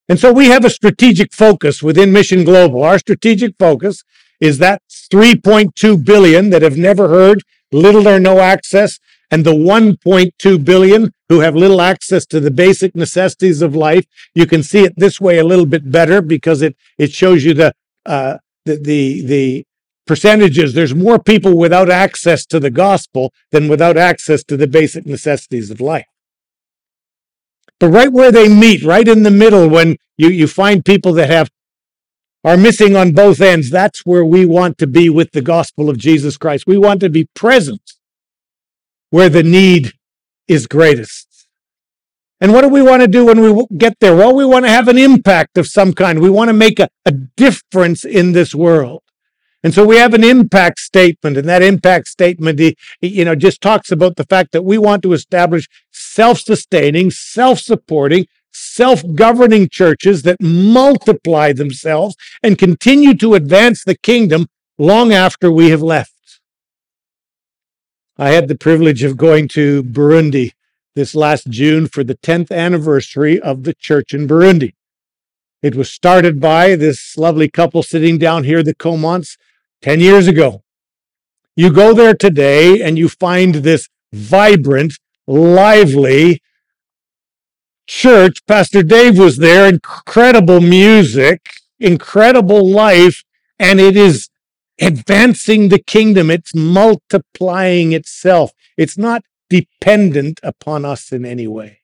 And 0.08 0.19
so 0.19 0.34
we 0.34 0.48
have 0.48 0.65
a 0.65 0.69
strategic 0.69 1.34
focus 1.34 1.84
within 1.84 2.12
Mission 2.12 2.43
Global. 2.43 2.84
Our 2.84 2.98
strategic 2.98 3.55
focus 3.60 4.03
is 4.39 4.58
that 4.58 4.81
3.2 5.13 6.03
billion 6.03 6.50
that 6.50 6.62
have 6.62 6.77
never 6.77 7.10
heard, 7.10 7.43
little 7.72 8.08
or 8.08 8.19
no 8.19 8.39
access, 8.39 9.00
and 9.29 9.46
the 9.46 9.53
1.2 9.53 10.65
billion 10.65 11.13
who 11.27 11.41
have 11.41 11.55
little 11.55 11.81
access 11.81 12.25
to 12.25 12.39
the 12.39 12.50
basic 12.50 12.96
necessities 12.96 13.62
of 13.62 13.75
life. 13.75 14.05
You 14.34 14.48
can 14.48 14.63
see 14.63 14.84
it 14.84 14.93
this 14.98 15.22
way 15.22 15.38
a 15.38 15.43
little 15.43 15.67
bit 15.67 15.91
better 15.91 16.22
because 16.22 16.62
it 16.62 16.75
it 16.98 17.12
shows 17.12 17.43
you 17.43 17.53
the 17.53 17.74
uh, 18.05 18.38
the 18.65 18.77
the, 18.77 19.22
the 19.25 19.65
percentages. 20.08 20.74
There's 20.74 20.96
more 20.96 21.19
people 21.19 21.55
without 21.55 21.89
access 21.89 22.46
to 22.48 22.60
the 22.60 22.72
gospel 22.72 23.31
than 23.51 23.67
without 23.67 23.98
access 23.98 24.43
to 24.46 24.58
the 24.58 24.67
basic 24.67 25.05
necessities 25.05 25.69
of 25.69 25.79
life. 25.79 26.08
But 27.79 27.89
right 27.89 28.12
where 28.12 28.31
they 28.31 28.50
meet, 28.50 28.83
right 28.83 29.07
in 29.07 29.24
the 29.24 29.31
middle, 29.31 29.69
when 29.69 29.98
you, 30.17 30.29
you 30.29 30.48
find 30.48 30.83
people 30.83 31.13
that 31.13 31.29
have 31.29 31.50
are 32.43 32.57
missing 32.57 32.95
on 32.95 33.12
both 33.12 33.41
ends, 33.41 33.69
that's 33.69 34.05
where 34.05 34.24
we 34.24 34.45
want 34.45 34.77
to 34.77 34.88
be 34.88 35.09
with 35.09 35.31
the 35.31 35.41
gospel 35.41 35.89
of 35.89 35.98
Jesus 35.98 36.38
Christ. 36.38 36.65
We 36.67 36.77
want 36.77 37.01
to 37.01 37.09
be 37.09 37.27
present 37.36 37.81
where 39.09 39.29
the 39.29 39.43
need 39.43 39.93
is 40.48 40.67
greatest. 40.67 41.27
And 42.41 42.53
what 42.53 42.62
do 42.62 42.69
we 42.69 42.81
want 42.81 43.01
to 43.01 43.07
do 43.07 43.25
when 43.25 43.41
we 43.41 43.65
get 43.77 44.00
there? 44.00 44.15
Well, 44.15 44.33
we 44.33 44.45
want 44.45 44.65
to 44.65 44.71
have 44.71 44.88
an 44.88 44.98
impact 44.98 45.57
of 45.57 45.67
some 45.67 45.93
kind. 45.93 46.19
We 46.19 46.29
want 46.29 46.48
to 46.48 46.53
make 46.53 46.79
a, 46.79 46.88
a 47.05 47.12
difference 47.12 48.05
in 48.05 48.31
this 48.31 48.55
world. 48.55 49.03
And 49.61 49.73
so 49.73 49.85
we 49.85 49.97
have 49.97 50.13
an 50.13 50.23
impact 50.23 50.79
statement, 50.79 51.35
and 51.35 51.47
that 51.49 51.61
impact 51.61 52.07
statement, 52.07 52.61
you 53.01 53.25
know, 53.25 53.35
just 53.35 53.59
talks 53.59 53.91
about 53.91 54.15
the 54.15 54.23
fact 54.23 54.53
that 54.53 54.63
we 54.63 54.77
want 54.77 55.03
to 55.03 55.11
establish 55.11 55.67
self-sustaining, 55.91 57.11
self-supporting, 57.11 58.25
self-governing 58.51 59.67
churches 59.69 60.21
that 60.23 60.41
multiply 60.41 61.51
themselves 61.51 62.15
and 62.41 62.57
continue 62.57 63.13
to 63.15 63.35
advance 63.35 63.83
the 63.83 63.97
kingdom 63.97 64.47
long 64.77 65.11
after 65.11 65.51
we 65.51 65.69
have 65.69 65.81
left. 65.81 66.39
I 68.17 68.29
had 68.29 68.47
the 68.47 68.57
privilege 68.57 69.03
of 69.03 69.17
going 69.17 69.49
to 69.49 69.83
Burundi 69.83 70.51
this 70.95 71.15
last 71.15 71.49
June 71.49 71.87
for 71.87 72.03
the 72.03 72.15
10th 72.15 72.51
anniversary 72.51 73.39
of 73.39 73.63
the 73.63 73.73
church 73.73 74.13
in 74.13 74.27
Burundi. 74.27 74.73
It 75.61 75.75
was 75.75 75.91
started 75.91 76.39
by 76.39 76.75
this 76.75 77.17
lovely 77.17 77.49
couple 77.49 77.83
sitting 77.83 78.17
down 78.17 78.45
here, 78.45 78.63
the 78.63 78.73
Comants, 78.73 79.37
10 79.81 80.00
years 80.00 80.27
ago. 80.27 80.63
You 81.55 81.71
go 81.71 81.93
there 81.93 82.13
today 82.13 82.81
and 82.81 82.98
you 82.98 83.09
find 83.09 83.55
this 83.55 83.89
vibrant, 84.13 84.93
lively 85.27 86.41
church. 87.88 88.45
Pastor 88.48 88.83
Dave 88.83 89.17
was 89.17 89.38
there, 89.38 89.67
incredible 89.67 90.62
music, 90.62 91.53
incredible 91.79 92.67
life, 92.67 93.24
and 93.57 93.79
it 93.79 93.98
is 93.98 94.29
advancing 94.79 95.69
the 95.69 95.79
kingdom. 95.79 96.29
It's 96.29 96.55
multiplying 96.55 97.91
itself. 97.91 98.51
It's 98.77 98.98
not 98.98 99.24
dependent 99.50 100.39
upon 100.43 100.86
us 100.86 101.12
in 101.12 101.25
any 101.25 101.48
way. 101.48 101.79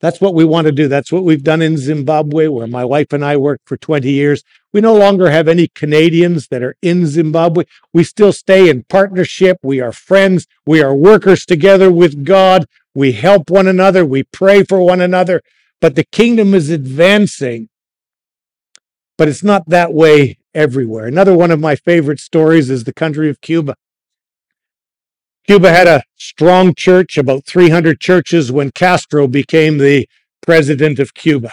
That's 0.00 0.20
what 0.20 0.34
we 0.34 0.44
want 0.44 0.66
to 0.66 0.72
do. 0.72 0.88
That's 0.88 1.10
what 1.10 1.24
we've 1.24 1.42
done 1.42 1.62
in 1.62 1.78
Zimbabwe, 1.78 2.48
where 2.48 2.66
my 2.66 2.84
wife 2.84 3.12
and 3.12 3.24
I 3.24 3.36
worked 3.36 3.66
for 3.66 3.76
20 3.76 4.10
years. 4.10 4.44
We 4.72 4.80
no 4.82 4.94
longer 4.94 5.30
have 5.30 5.48
any 5.48 5.68
Canadians 5.68 6.48
that 6.48 6.62
are 6.62 6.76
in 6.82 7.06
Zimbabwe. 7.06 7.64
We 7.94 8.04
still 8.04 8.32
stay 8.32 8.68
in 8.68 8.84
partnership. 8.84 9.58
We 9.62 9.80
are 9.80 9.92
friends. 9.92 10.46
We 10.66 10.82
are 10.82 10.94
workers 10.94 11.46
together 11.46 11.90
with 11.90 12.24
God. 12.24 12.66
We 12.94 13.12
help 13.12 13.50
one 13.50 13.66
another. 13.66 14.04
We 14.04 14.24
pray 14.24 14.64
for 14.64 14.80
one 14.80 15.00
another. 15.00 15.42
But 15.80 15.94
the 15.94 16.04
kingdom 16.04 16.54
is 16.54 16.68
advancing. 16.68 17.70
But 19.16 19.28
it's 19.28 19.42
not 19.42 19.68
that 19.68 19.94
way 19.94 20.38
everywhere. 20.54 21.06
Another 21.06 21.34
one 21.34 21.50
of 21.50 21.60
my 21.60 21.74
favorite 21.74 22.20
stories 22.20 22.68
is 22.68 22.84
the 22.84 22.92
country 22.92 23.30
of 23.30 23.40
Cuba. 23.40 23.76
Cuba 25.46 25.70
had 25.70 25.86
a 25.86 26.02
strong 26.16 26.74
church, 26.74 27.16
about 27.16 27.46
300 27.46 28.00
churches, 28.00 28.50
when 28.50 28.72
Castro 28.72 29.28
became 29.28 29.78
the 29.78 30.08
president 30.42 30.98
of 30.98 31.14
Cuba. 31.14 31.52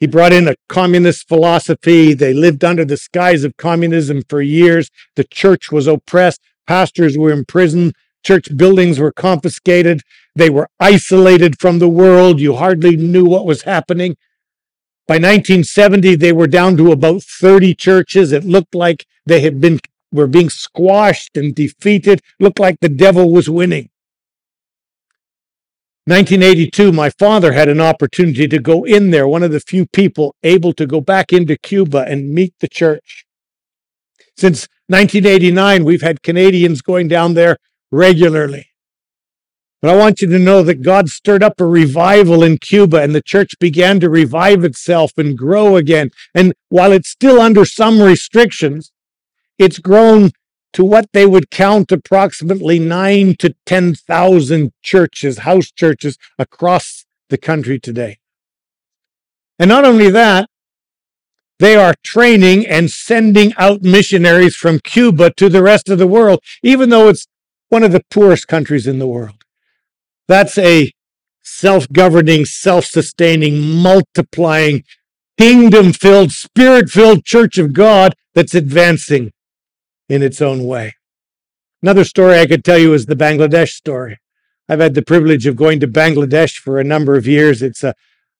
He 0.00 0.06
brought 0.06 0.32
in 0.32 0.48
a 0.48 0.56
communist 0.70 1.28
philosophy. 1.28 2.14
They 2.14 2.32
lived 2.32 2.64
under 2.64 2.86
the 2.86 2.96
skies 2.96 3.44
of 3.44 3.58
communism 3.58 4.22
for 4.30 4.40
years. 4.40 4.90
The 5.16 5.24
church 5.24 5.70
was 5.70 5.86
oppressed. 5.86 6.40
Pastors 6.66 7.18
were 7.18 7.30
imprisoned. 7.30 7.94
Church 8.24 8.56
buildings 8.56 8.98
were 8.98 9.12
confiscated. 9.12 10.00
They 10.34 10.48
were 10.48 10.70
isolated 10.80 11.60
from 11.60 11.80
the 11.80 11.88
world. 11.90 12.40
You 12.40 12.54
hardly 12.54 12.96
knew 12.96 13.26
what 13.26 13.44
was 13.44 13.62
happening. 13.62 14.16
By 15.06 15.16
1970, 15.16 16.14
they 16.14 16.32
were 16.32 16.46
down 16.46 16.78
to 16.78 16.92
about 16.92 17.22
30 17.22 17.74
churches. 17.74 18.32
It 18.32 18.44
looked 18.44 18.74
like 18.74 19.04
they 19.26 19.40
had 19.40 19.60
been 19.60 19.80
were 20.12 20.26
being 20.26 20.50
squashed 20.50 21.36
and 21.36 21.54
defeated. 21.54 22.20
Looked 22.40 22.60
like 22.60 22.78
the 22.80 22.88
devil 22.88 23.32
was 23.32 23.48
winning. 23.48 23.90
1982, 26.06 26.90
my 26.90 27.10
father 27.10 27.52
had 27.52 27.68
an 27.68 27.82
opportunity 27.82 28.48
to 28.48 28.58
go 28.58 28.84
in 28.84 29.10
there, 29.10 29.28
one 29.28 29.42
of 29.42 29.52
the 29.52 29.60
few 29.60 29.84
people 29.86 30.34
able 30.42 30.72
to 30.72 30.86
go 30.86 31.02
back 31.02 31.34
into 31.34 31.54
Cuba 31.54 32.06
and 32.08 32.32
meet 32.32 32.54
the 32.60 32.68
church. 32.68 33.26
Since 34.34 34.68
1989, 34.86 35.84
we've 35.84 36.00
had 36.00 36.22
Canadians 36.22 36.80
going 36.80 37.08
down 37.08 37.34
there 37.34 37.58
regularly. 37.90 38.68
But 39.82 39.90
I 39.90 39.96
want 39.96 40.22
you 40.22 40.28
to 40.28 40.38
know 40.38 40.62
that 40.62 40.82
God 40.82 41.08
stirred 41.08 41.42
up 41.42 41.60
a 41.60 41.66
revival 41.66 42.42
in 42.42 42.56
Cuba 42.56 43.02
and 43.02 43.14
the 43.14 43.22
church 43.22 43.52
began 43.60 44.00
to 44.00 44.08
revive 44.08 44.64
itself 44.64 45.12
and 45.18 45.36
grow 45.36 45.76
again. 45.76 46.10
And 46.34 46.54
while 46.70 46.92
it's 46.92 47.10
still 47.10 47.38
under 47.38 47.66
some 47.66 48.00
restrictions, 48.00 48.92
it's 49.58 49.78
grown 49.78 50.30
to 50.72 50.84
what 50.84 51.06
they 51.12 51.26
would 51.26 51.50
count 51.50 51.90
approximately 51.90 52.78
nine 52.78 53.34
to 53.38 53.54
10,000 53.66 54.72
churches, 54.82 55.38
house 55.38 55.70
churches 55.70 56.18
across 56.38 57.04
the 57.30 57.38
country 57.38 57.80
today. 57.80 58.18
And 59.58 59.68
not 59.68 59.84
only 59.84 60.10
that, 60.10 60.48
they 61.58 61.74
are 61.74 61.94
training 62.04 62.66
and 62.66 62.90
sending 62.90 63.52
out 63.56 63.82
missionaries 63.82 64.54
from 64.54 64.78
Cuba 64.78 65.32
to 65.34 65.48
the 65.48 65.62
rest 65.62 65.88
of 65.88 65.98
the 65.98 66.06
world, 66.06 66.40
even 66.62 66.90
though 66.90 67.08
it's 67.08 67.26
one 67.68 67.82
of 67.82 67.90
the 67.90 68.04
poorest 68.10 68.46
countries 68.46 68.86
in 68.86 69.00
the 69.00 69.08
world. 69.08 69.42
That's 70.28 70.56
a 70.58 70.92
self 71.42 71.88
governing, 71.92 72.44
self 72.44 72.84
sustaining, 72.84 73.60
multiplying, 73.60 74.84
kingdom 75.36 75.92
filled, 75.92 76.30
spirit 76.30 76.90
filled 76.90 77.24
church 77.24 77.58
of 77.58 77.72
God 77.72 78.14
that's 78.34 78.54
advancing 78.54 79.32
in 80.08 80.22
its 80.22 80.40
own 80.40 80.64
way. 80.64 80.94
Another 81.82 82.04
story 82.04 82.38
I 82.38 82.46
could 82.46 82.64
tell 82.64 82.78
you 82.78 82.92
is 82.94 83.06
the 83.06 83.14
Bangladesh 83.14 83.70
story. 83.70 84.18
I've 84.68 84.80
had 84.80 84.94
the 84.94 85.02
privilege 85.02 85.46
of 85.46 85.56
going 85.56 85.80
to 85.80 85.88
Bangladesh 85.88 86.56
for 86.56 86.78
a 86.78 86.84
number 86.84 87.16
of 87.16 87.26
years. 87.26 87.62
It's 87.62 87.84
a 87.84 87.94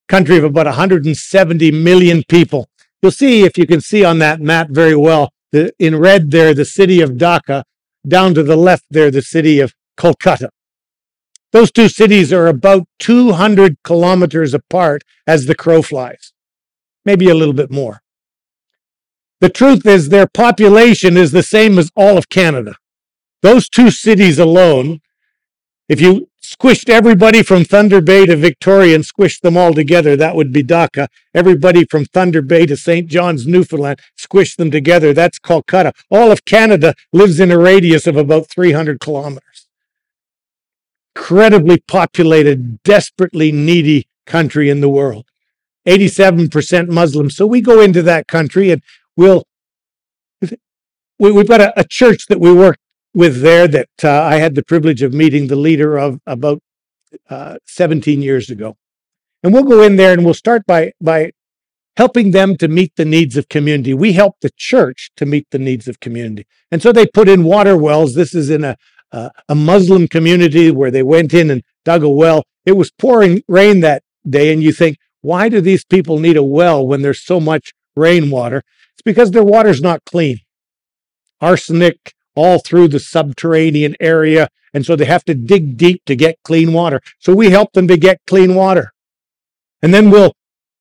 country 0.08 0.36
of 0.36 0.44
about 0.44 0.66
170 0.66 1.70
million 1.70 2.24
people. 2.28 2.68
You'll 3.00 3.12
see, 3.12 3.44
if 3.44 3.56
you 3.56 3.66
can 3.66 3.80
see 3.80 4.04
on 4.04 4.18
that 4.18 4.40
map 4.40 4.68
very 4.70 4.96
well, 4.96 5.30
the, 5.52 5.72
in 5.78 5.96
red 5.96 6.30
there, 6.30 6.52
the 6.52 6.64
city 6.64 7.00
of 7.00 7.12
Dhaka, 7.12 7.62
down 8.06 8.34
to 8.34 8.42
the 8.42 8.56
left 8.56 8.84
there, 8.90 9.10
the 9.10 9.22
city 9.22 9.60
of 9.60 9.74
Kolkata. 9.96 10.48
Those 11.52 11.70
two 11.70 11.88
cities 11.88 12.32
are 12.32 12.46
about 12.46 12.86
200 12.98 13.76
kilometers 13.82 14.52
apart 14.52 15.02
as 15.26 15.46
the 15.46 15.54
crow 15.54 15.80
flies, 15.80 16.32
maybe 17.04 17.28
a 17.28 17.34
little 17.34 17.54
bit 17.54 17.70
more. 17.70 18.02
The 19.40 19.48
truth 19.48 19.86
is, 19.86 20.08
their 20.08 20.26
population 20.26 21.16
is 21.16 21.32
the 21.32 21.42
same 21.42 21.78
as 21.78 21.90
all 21.96 22.18
of 22.18 22.28
Canada. 22.28 22.76
Those 23.42 23.68
two 23.68 23.90
cities 23.90 24.38
alone, 24.38 25.00
if 25.88 26.00
you 26.00 26.28
squished 26.42 26.88
everybody 26.88 27.42
from 27.42 27.64
Thunder 27.64 28.00
Bay 28.00 28.26
to 28.26 28.36
Victoria 28.36 28.94
and 28.94 29.04
squished 29.04 29.42
them 29.42 29.56
all 29.56 29.74
together, 29.74 30.16
that 30.16 30.34
would 30.34 30.52
be 30.52 30.64
Dhaka. 30.64 31.08
Everybody 31.34 31.84
from 31.84 32.04
Thunder 32.04 32.42
Bay 32.42 32.66
to 32.66 32.76
St. 32.76 33.06
John's, 33.08 33.46
Newfoundland, 33.46 34.00
squish 34.16 34.56
them 34.56 34.70
together, 34.70 35.12
that's 35.12 35.38
Kolkata. 35.38 35.92
All 36.10 36.32
of 36.32 36.44
Canada 36.44 36.94
lives 37.12 37.38
in 37.38 37.50
a 37.52 37.58
radius 37.58 38.06
of 38.06 38.16
about 38.16 38.48
300 38.48 38.98
kilometers 38.98 39.68
incredibly 41.18 41.78
populated, 41.80 42.80
desperately 42.84 43.50
needy 43.50 44.06
country 44.24 44.70
in 44.70 44.80
the 44.80 44.88
world. 44.88 45.26
87% 45.86 46.88
Muslim. 46.88 47.28
So 47.28 47.44
we 47.46 47.60
go 47.60 47.80
into 47.80 48.02
that 48.02 48.28
country 48.28 48.70
and 48.70 48.82
we'll, 49.18 49.42
we, 51.18 51.34
have 51.34 51.48
got 51.48 51.60
a, 51.60 51.78
a, 51.78 51.84
church 51.84 52.26
that 52.28 52.40
we 52.40 52.52
work 52.52 52.78
with 53.12 53.42
there 53.42 53.66
that 53.66 53.88
uh, 54.04 54.22
I 54.22 54.36
had 54.36 54.54
the 54.54 54.62
privilege 54.62 55.02
of 55.02 55.12
meeting 55.12 55.48
the 55.48 55.56
leader 55.56 55.98
of 55.98 56.20
about 56.24 56.60
uh, 57.28 57.56
17 57.66 58.22
years 58.22 58.48
ago. 58.48 58.76
And 59.42 59.52
we'll 59.52 59.64
go 59.64 59.82
in 59.82 59.96
there 59.96 60.12
and 60.12 60.24
we'll 60.24 60.34
start 60.34 60.64
by, 60.66 60.92
by 61.00 61.32
helping 61.96 62.30
them 62.30 62.56
to 62.58 62.68
meet 62.68 62.94
the 62.94 63.04
needs 63.04 63.36
of 63.36 63.48
community. 63.48 63.92
We 63.92 64.12
help 64.12 64.36
the 64.40 64.52
church 64.56 65.10
to 65.16 65.26
meet 65.26 65.48
the 65.50 65.58
needs 65.58 65.88
of 65.88 65.98
community. 65.98 66.46
And 66.70 66.80
so 66.80 66.92
they 66.92 67.06
put 67.06 67.28
in 67.28 67.42
water 67.42 67.76
wells. 67.76 68.14
This 68.14 68.34
is 68.34 68.50
in 68.50 68.62
a, 68.62 68.76
uh, 69.10 69.30
a 69.48 69.54
Muslim 69.56 70.06
community 70.06 70.70
where 70.70 70.92
they 70.92 71.02
went 71.02 71.34
in 71.34 71.50
and 71.50 71.62
dug 71.84 72.04
a 72.04 72.08
well. 72.08 72.44
It 72.64 72.72
was 72.72 72.92
pouring 72.92 73.42
rain 73.48 73.80
that 73.80 74.04
day. 74.28 74.52
And 74.52 74.62
you 74.62 74.72
think, 74.72 74.98
why 75.22 75.48
do 75.48 75.60
these 75.60 75.84
people 75.84 76.20
need 76.20 76.36
a 76.36 76.42
well 76.42 76.86
when 76.86 77.02
there's 77.02 77.24
so 77.24 77.40
much 77.40 77.72
rainwater? 77.96 78.62
It's 78.98 79.04
because 79.04 79.30
their 79.30 79.44
water's 79.44 79.80
not 79.80 80.04
clean. 80.04 80.40
Arsenic 81.40 82.14
all 82.34 82.58
through 82.58 82.88
the 82.88 82.98
subterranean 82.98 83.94
area. 84.00 84.48
And 84.74 84.84
so 84.84 84.96
they 84.96 85.04
have 85.04 85.24
to 85.26 85.34
dig 85.34 85.76
deep 85.76 86.04
to 86.06 86.16
get 86.16 86.42
clean 86.42 86.72
water. 86.72 87.00
So 87.20 87.32
we 87.32 87.50
help 87.50 87.72
them 87.74 87.86
to 87.86 87.96
get 87.96 88.20
clean 88.26 88.56
water. 88.56 88.92
And 89.82 89.94
then 89.94 90.10
we'll 90.10 90.34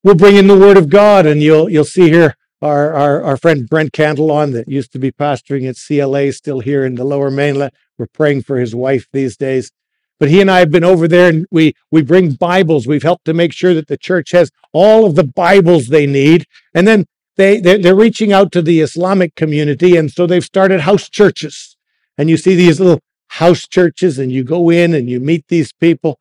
we'll 0.03 0.15
bring 0.15 0.35
in 0.35 0.47
the 0.47 0.57
word 0.57 0.77
of 0.77 0.89
God 0.89 1.27
and 1.27 1.43
you'll 1.43 1.69
you'll 1.69 1.85
see 1.85 2.09
here 2.09 2.35
our, 2.59 2.91
our, 2.93 3.23
our 3.23 3.37
friend 3.37 3.69
Brent 3.69 3.91
Cantelon 3.91 4.51
that 4.53 4.67
used 4.67 4.91
to 4.93 4.99
be 4.99 5.11
pastoring 5.11 5.69
at 5.69 5.77
CLA 5.77 6.31
still 6.31 6.59
here 6.59 6.83
in 6.83 6.95
the 6.95 7.03
lower 7.03 7.29
mainland. 7.29 7.71
We're 7.99 8.07
praying 8.07 8.43
for 8.43 8.57
his 8.57 8.73
wife 8.73 9.05
these 9.13 9.37
days. 9.37 9.71
But 10.19 10.29
he 10.29 10.41
and 10.41 10.49
I 10.49 10.59
have 10.59 10.71
been 10.71 10.83
over 10.83 11.07
there 11.07 11.29
and 11.29 11.45
we 11.51 11.73
we 11.91 12.01
bring 12.01 12.31
Bibles. 12.31 12.87
We've 12.87 13.03
helped 13.03 13.25
to 13.25 13.33
make 13.33 13.53
sure 13.53 13.75
that 13.75 13.87
the 13.87 13.97
church 13.97 14.31
has 14.31 14.49
all 14.73 15.05
of 15.05 15.15
the 15.15 15.23
Bibles 15.23 15.87
they 15.87 16.07
need. 16.07 16.45
And 16.73 16.87
then 16.87 17.05
they 17.37 17.59
they're, 17.59 17.77
they're 17.77 17.95
reaching 17.95 18.33
out 18.33 18.51
to 18.51 18.61
the 18.61 18.81
Islamic 18.81 19.35
community, 19.35 19.95
and 19.95 20.11
so 20.11 20.27
they've 20.27 20.43
started 20.43 20.81
house 20.81 21.09
churches. 21.09 21.77
And 22.17 22.29
you 22.29 22.37
see 22.37 22.55
these 22.55 22.79
little 22.79 23.01
house 23.29 23.67
churches, 23.67 24.19
and 24.19 24.31
you 24.31 24.43
go 24.43 24.69
in 24.69 24.93
and 24.93 25.09
you 25.09 25.19
meet 25.19 25.47
these 25.47 25.71
people. 25.71 26.19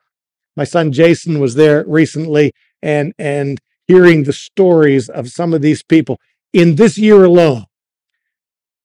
My 0.56 0.64
son 0.64 0.92
Jason 0.92 1.40
was 1.40 1.54
there 1.54 1.84
recently, 1.86 2.52
and 2.82 3.12
and 3.18 3.60
hearing 3.86 4.24
the 4.24 4.32
stories 4.32 5.08
of 5.08 5.28
some 5.28 5.54
of 5.54 5.62
these 5.62 5.82
people 5.82 6.20
in 6.52 6.76
this 6.76 6.98
year 6.98 7.24
alone. 7.24 7.64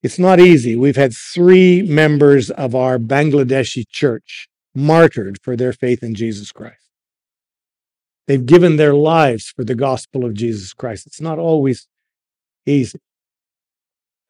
It's 0.04 0.20
not 0.20 0.40
easy. 0.40 0.76
We've 0.76 0.96
had 0.96 1.14
three 1.14 1.84
members 1.84 2.50
of 2.50 2.74
our 2.74 2.98
Bangladeshi 2.98 3.88
church 3.88 4.48
martyred 4.74 5.40
for 5.44 5.56
their 5.56 5.74
faith 5.74 6.02
in 6.02 6.16
Jesus 6.16 6.52
Christ. 6.52 6.78
They've 8.28 8.46
given 8.46 8.78
their 8.78 8.94
lives 8.94 9.52
for 9.56 9.64
the 9.64 9.76
gospel 9.76 10.26
of 10.26 10.34
Jesus 10.34 10.74
Christ. 10.74 11.06
It's 11.06 11.22
not 11.22 11.38
always 11.38 11.88
easy. 12.66 13.00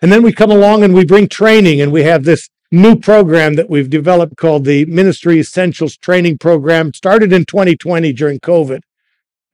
And 0.02 0.12
then 0.12 0.24
we 0.24 0.34
come 0.34 0.52
along 0.52 0.84
and 0.84 0.94
we 0.94 1.06
bring 1.06 1.28
training, 1.28 1.80
and 1.80 1.92
we 1.92 2.04
have 2.04 2.24
this 2.24 2.50
new 2.72 2.96
program 2.96 3.56
that 3.56 3.70
we've 3.70 3.90
developed 3.90 4.38
called 4.38 4.66
the 4.66 4.86
Ministry 4.86 5.40
Essentials 5.40 5.98
Training 5.98 6.38
Program. 6.38 6.94
Started 6.94 7.32
in 7.34 7.46
2020 7.46 8.14
during 8.14 8.40
COVID. 8.40 8.82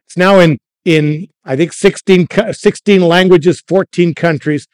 It's 0.06 0.18
now 0.18 0.40
in 0.40 0.58
in 0.86 1.28
I 1.44 1.56
think 1.58 1.74
16, 1.74 2.28
16 2.52 3.02
languages, 3.02 3.62
14 3.68 4.16
countries. 4.16 4.68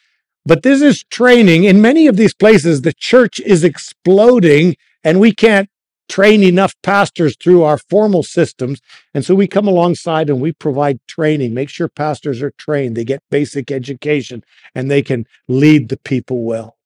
But 0.46 0.62
this 0.64 0.82
is 0.82 1.04
training. 1.06 1.64
In 1.64 1.82
many 1.82 2.08
of 2.08 2.18
these 2.18 2.34
places, 2.34 2.82
the 2.82 2.94
church 2.94 3.40
is 3.40 3.64
exploding, 3.64 4.76
and 5.04 5.20
we 5.20 5.34
can't 5.34 5.70
train 6.14 6.44
enough 6.44 6.76
pastors 6.84 7.36
through 7.36 7.64
our 7.64 7.80
formal 7.80 8.22
systems. 8.22 8.80
And 9.16 9.26
so 9.26 9.34
we 9.34 9.48
come 9.48 9.68
alongside 9.68 10.30
and 10.30 10.40
we 10.40 10.52
provide 10.52 11.00
training, 11.08 11.56
make 11.56 11.70
sure 11.70 11.88
pastors 11.88 12.40
are 12.44 12.52
trained, 12.52 12.96
they 12.96 13.04
get 13.04 13.24
basic 13.32 13.72
education, 13.72 14.44
and 14.76 14.92
they 14.92 15.02
can 15.02 15.26
lead 15.48 15.90
the 15.90 15.98
people 15.98 16.44
well 16.44 16.78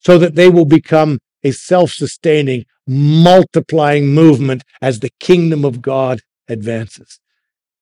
so 0.00 0.18
that 0.18 0.34
they 0.34 0.48
will 0.48 0.64
become 0.64 1.20
a 1.44 1.52
self 1.52 1.92
sustaining, 1.92 2.66
multiplying 2.88 4.08
movement 4.08 4.64
as 4.82 4.98
the 4.98 5.12
kingdom 5.20 5.64
of 5.64 5.80
God 5.80 6.20
advances. 6.48 7.20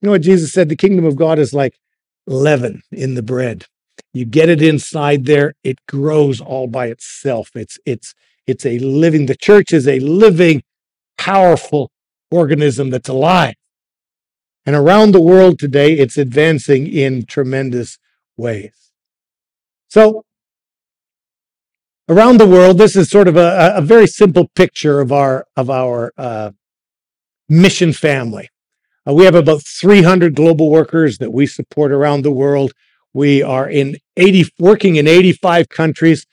You 0.02 0.08
know 0.08 0.12
what 0.12 0.20
Jesus 0.20 0.52
said? 0.52 0.68
The 0.68 0.76
kingdom 0.76 1.06
of 1.06 1.16
God 1.16 1.38
is 1.38 1.54
like 1.54 1.78
leaven 2.26 2.82
in 2.92 3.14
the 3.14 3.22
bread. 3.22 3.64
You 4.12 4.26
get 4.26 4.50
it 4.50 4.60
inside 4.60 5.24
there, 5.24 5.54
it 5.64 5.78
grows 5.86 6.42
all 6.42 6.66
by 6.66 6.88
itself. 6.88 7.52
It's 7.54 7.78
it's 7.86 8.14
it's 8.48 8.66
a 8.66 8.78
living, 8.78 9.26
the 9.26 9.36
church 9.36 9.72
is 9.72 9.86
a 9.86 10.00
living, 10.00 10.62
powerful 11.18 11.90
organism 12.30 12.90
that's 12.90 13.08
alive. 13.08 13.54
And 14.66 14.74
around 14.74 15.12
the 15.12 15.20
world 15.20 15.58
today, 15.58 15.94
it's 15.94 16.18
advancing 16.18 16.86
in 16.86 17.26
tremendous 17.26 17.98
ways. 18.36 18.90
So, 19.88 20.24
around 22.08 22.38
the 22.38 22.46
world, 22.46 22.78
this 22.78 22.96
is 22.96 23.08
sort 23.08 23.28
of 23.28 23.36
a, 23.36 23.74
a 23.76 23.82
very 23.82 24.06
simple 24.06 24.48
picture 24.54 25.00
of 25.00 25.12
our 25.12 25.46
of 25.56 25.70
our 25.70 26.12
uh, 26.18 26.50
mission 27.48 27.92
family. 27.92 28.48
Uh, 29.08 29.14
we 29.14 29.24
have 29.24 29.34
about 29.34 29.62
300 29.62 30.34
global 30.34 30.70
workers 30.70 31.18
that 31.18 31.32
we 31.32 31.46
support 31.46 31.92
around 31.92 32.22
the 32.22 32.30
world. 32.30 32.72
We 33.14 33.42
are 33.42 33.68
in 33.68 33.96
80, 34.16 34.52
working 34.58 34.96
in 34.96 35.06
85 35.06 35.68
countries. 35.68 36.26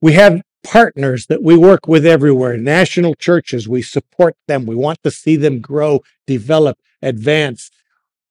We 0.00 0.14
have 0.14 0.40
partners 0.64 1.26
that 1.26 1.42
we 1.42 1.56
work 1.56 1.86
with 1.86 2.04
everywhere, 2.04 2.56
national 2.56 3.14
churches, 3.14 3.68
we 3.68 3.82
support 3.82 4.36
them. 4.48 4.66
We 4.66 4.74
want 4.74 5.02
to 5.04 5.10
see 5.10 5.36
them 5.36 5.60
grow, 5.60 6.00
develop, 6.26 6.78
advance. 7.02 7.70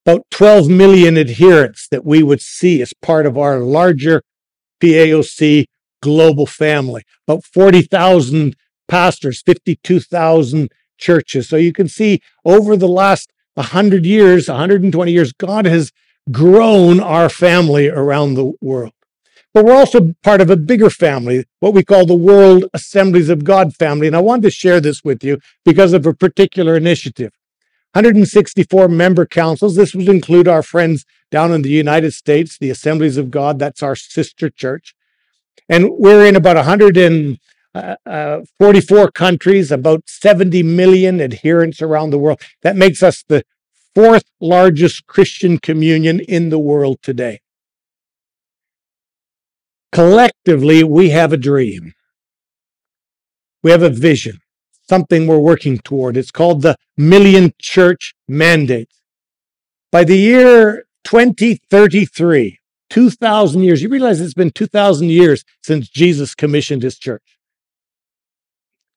About 0.06 0.26
12 0.32 0.68
million 0.68 1.18
adherents 1.18 1.88
that 1.90 2.04
we 2.04 2.22
would 2.24 2.42
see 2.42 2.82
as 2.82 2.92
part 3.02 3.26
of 3.26 3.38
our 3.38 3.60
larger 3.60 4.24
PAOC 4.82 5.66
global 6.02 6.46
family. 6.46 7.04
About 7.26 7.46
40,000 7.46 8.56
pastors, 8.90 9.42
52,000 9.42 10.70
churches. 10.98 11.48
So 11.48 11.56
you 11.56 11.72
can 11.72 11.88
see 11.88 12.20
over 12.44 12.76
the 12.76 12.88
last 12.88 13.32
100 13.56 14.06
years, 14.06 14.50
120 14.50 15.12
years, 15.12 15.32
God 15.32 15.66
has 15.66 15.92
grown 16.32 17.00
our 17.00 17.30
family 17.30 17.88
around 17.88 18.34
the 18.34 18.54
world. 18.60 18.94
But 19.54 19.66
we're 19.66 19.76
also 19.76 20.16
part 20.24 20.42
of 20.42 20.50
a 20.50 20.58
bigger 20.58 20.90
family, 20.90 21.46
what 21.60 21.76
we 21.76 21.84
call 21.84 22.06
the 22.06 22.16
World 22.16 22.66
Assemblies 22.74 23.30
of 23.30 23.44
God 23.44 23.76
family. 23.76 24.08
And 24.08 24.16
I 24.16 24.20
wanted 24.20 24.44
to 24.44 24.52
share 24.52 24.82
this 24.82 25.04
with 25.04 25.24
you 25.24 25.40
because 25.64 25.94
of 25.94 26.08
a 26.08 26.14
particular 26.14 26.76
initiative. 26.76 27.32
164 27.94 28.88
member 28.88 29.28
councils. 29.28 29.76
This 29.76 29.94
would 29.94 30.10
include 30.10 30.48
our 30.48 30.64
friends 30.64 31.06
down 31.30 31.52
in 31.52 31.62
the 31.62 31.70
United 31.70 32.14
States, 32.14 32.58
the 32.58 32.72
Assemblies 32.72 33.18
of 33.18 33.30
God. 33.30 33.60
That's 33.60 33.84
our 33.84 33.96
sister 33.96 34.50
church. 34.50 34.96
And 35.70 35.92
we're 35.92 36.26
in 36.26 36.36
about 36.36 36.56
144 36.56 37.38
uh, 37.76 37.96
uh, 38.08 39.12
countries, 39.12 39.72
about 39.72 40.10
70 40.10 40.64
million 40.64 41.22
adherents 41.22 41.80
around 41.80 42.10
the 42.10 42.18
world. 42.18 42.42
That 42.64 42.76
makes 42.76 43.04
us 43.04 43.24
the 43.28 43.44
fourth 43.94 44.26
largest 44.42 45.06
Christian 45.06 45.60
communion 45.60 46.20
in 46.22 46.50
the 46.50 46.58
world 46.58 46.98
today. 47.04 47.42
Collectively, 49.94 50.84
we 50.84 51.12
have 51.12 51.32
a 51.32 51.38
dream. 51.38 51.94
We 53.62 53.70
have 53.70 53.84
a 53.84 53.92
vision, 53.92 54.40
something 54.90 55.28
we're 55.28 55.38
working 55.38 55.78
toward. 55.78 56.18
It's 56.18 56.32
called 56.32 56.64
the 56.64 56.78
Million 56.98 57.54
Church 57.60 58.16
Mandate. 58.28 58.90
By 59.92 60.04
the 60.04 60.18
year 60.18 60.88
2033, 61.04 62.58
2,000 62.90 63.62
years, 63.62 63.84
you 63.84 63.90
realize 63.90 64.20
it's 64.20 64.34
been 64.34 64.50
2,000 64.50 65.10
years 65.12 65.46
since 65.62 65.88
Jesus 65.90 66.34
commissioned 66.34 66.82
his 66.82 66.98
church. 66.98 67.38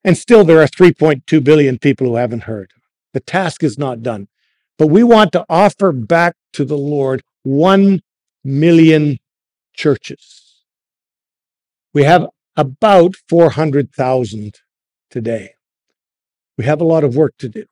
And 0.03 0.17
still, 0.17 0.43
there 0.43 0.59
are 0.63 0.67
3.2 0.67 1.43
billion 1.43 1.77
people 1.77 2.07
who 2.07 2.15
haven't 2.15 2.43
heard. 2.43 2.71
The 3.13 3.19
task 3.19 3.63
is 3.63 3.77
not 3.77 4.01
done. 4.01 4.29
But 4.79 4.87
we 4.87 5.03
want 5.03 5.31
to 5.33 5.45
offer 5.47 5.91
back 5.91 6.37
to 6.53 6.65
the 6.65 6.77
Lord 6.77 7.21
1 7.43 8.01
million 8.43 9.19
churches. 9.75 10.46
We 11.97 12.03
have 12.03 12.27
about 12.55 13.15
400,000 13.27 14.53
today. 15.09 15.55
We 16.55 16.63
have 16.63 16.79
a 16.79 16.83
lot 16.83 17.03
of 17.03 17.15
work 17.15 17.33
to 17.39 17.49
do. 17.49 17.65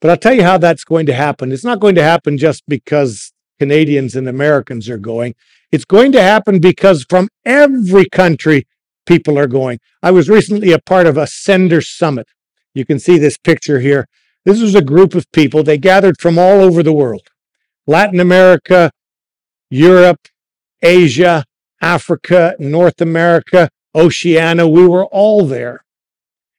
But 0.00 0.10
I'll 0.10 0.16
tell 0.16 0.34
you 0.34 0.44
how 0.44 0.56
that's 0.56 0.84
going 0.84 1.06
to 1.06 1.12
happen. 1.12 1.50
It's 1.50 1.64
not 1.64 1.80
going 1.80 1.96
to 1.96 2.02
happen 2.04 2.38
just 2.38 2.62
because 2.68 3.32
Canadians 3.58 4.14
and 4.14 4.28
Americans 4.28 4.88
are 4.88 4.98
going. 4.98 5.34
It's 5.72 5.84
going 5.84 6.12
to 6.12 6.22
happen 6.22 6.60
because 6.60 7.04
from 7.10 7.28
every 7.44 8.08
country, 8.08 8.68
people 9.04 9.36
are 9.36 9.48
going. 9.48 9.80
I 10.00 10.12
was 10.12 10.28
recently 10.28 10.70
a 10.70 10.78
part 10.78 11.08
of 11.08 11.16
a 11.16 11.26
Sender 11.26 11.80
Summit. 11.80 12.28
You 12.72 12.84
can 12.84 13.00
see 13.00 13.18
this 13.18 13.36
picture 13.36 13.80
here. 13.80 14.06
This 14.44 14.60
was 14.60 14.76
a 14.76 14.80
group 14.80 15.16
of 15.16 15.28
people. 15.32 15.64
They 15.64 15.76
gathered 15.76 16.20
from 16.20 16.38
all 16.38 16.60
over 16.60 16.84
the 16.84 16.92
world 16.92 17.26
Latin 17.84 18.20
America, 18.20 18.92
Europe, 19.70 20.28
Asia, 20.84 21.44
Africa, 21.80 22.54
North 22.58 23.00
America, 23.00 23.68
Oceania, 23.94 24.66
we 24.66 24.86
were 24.86 25.06
all 25.06 25.46
there. 25.46 25.84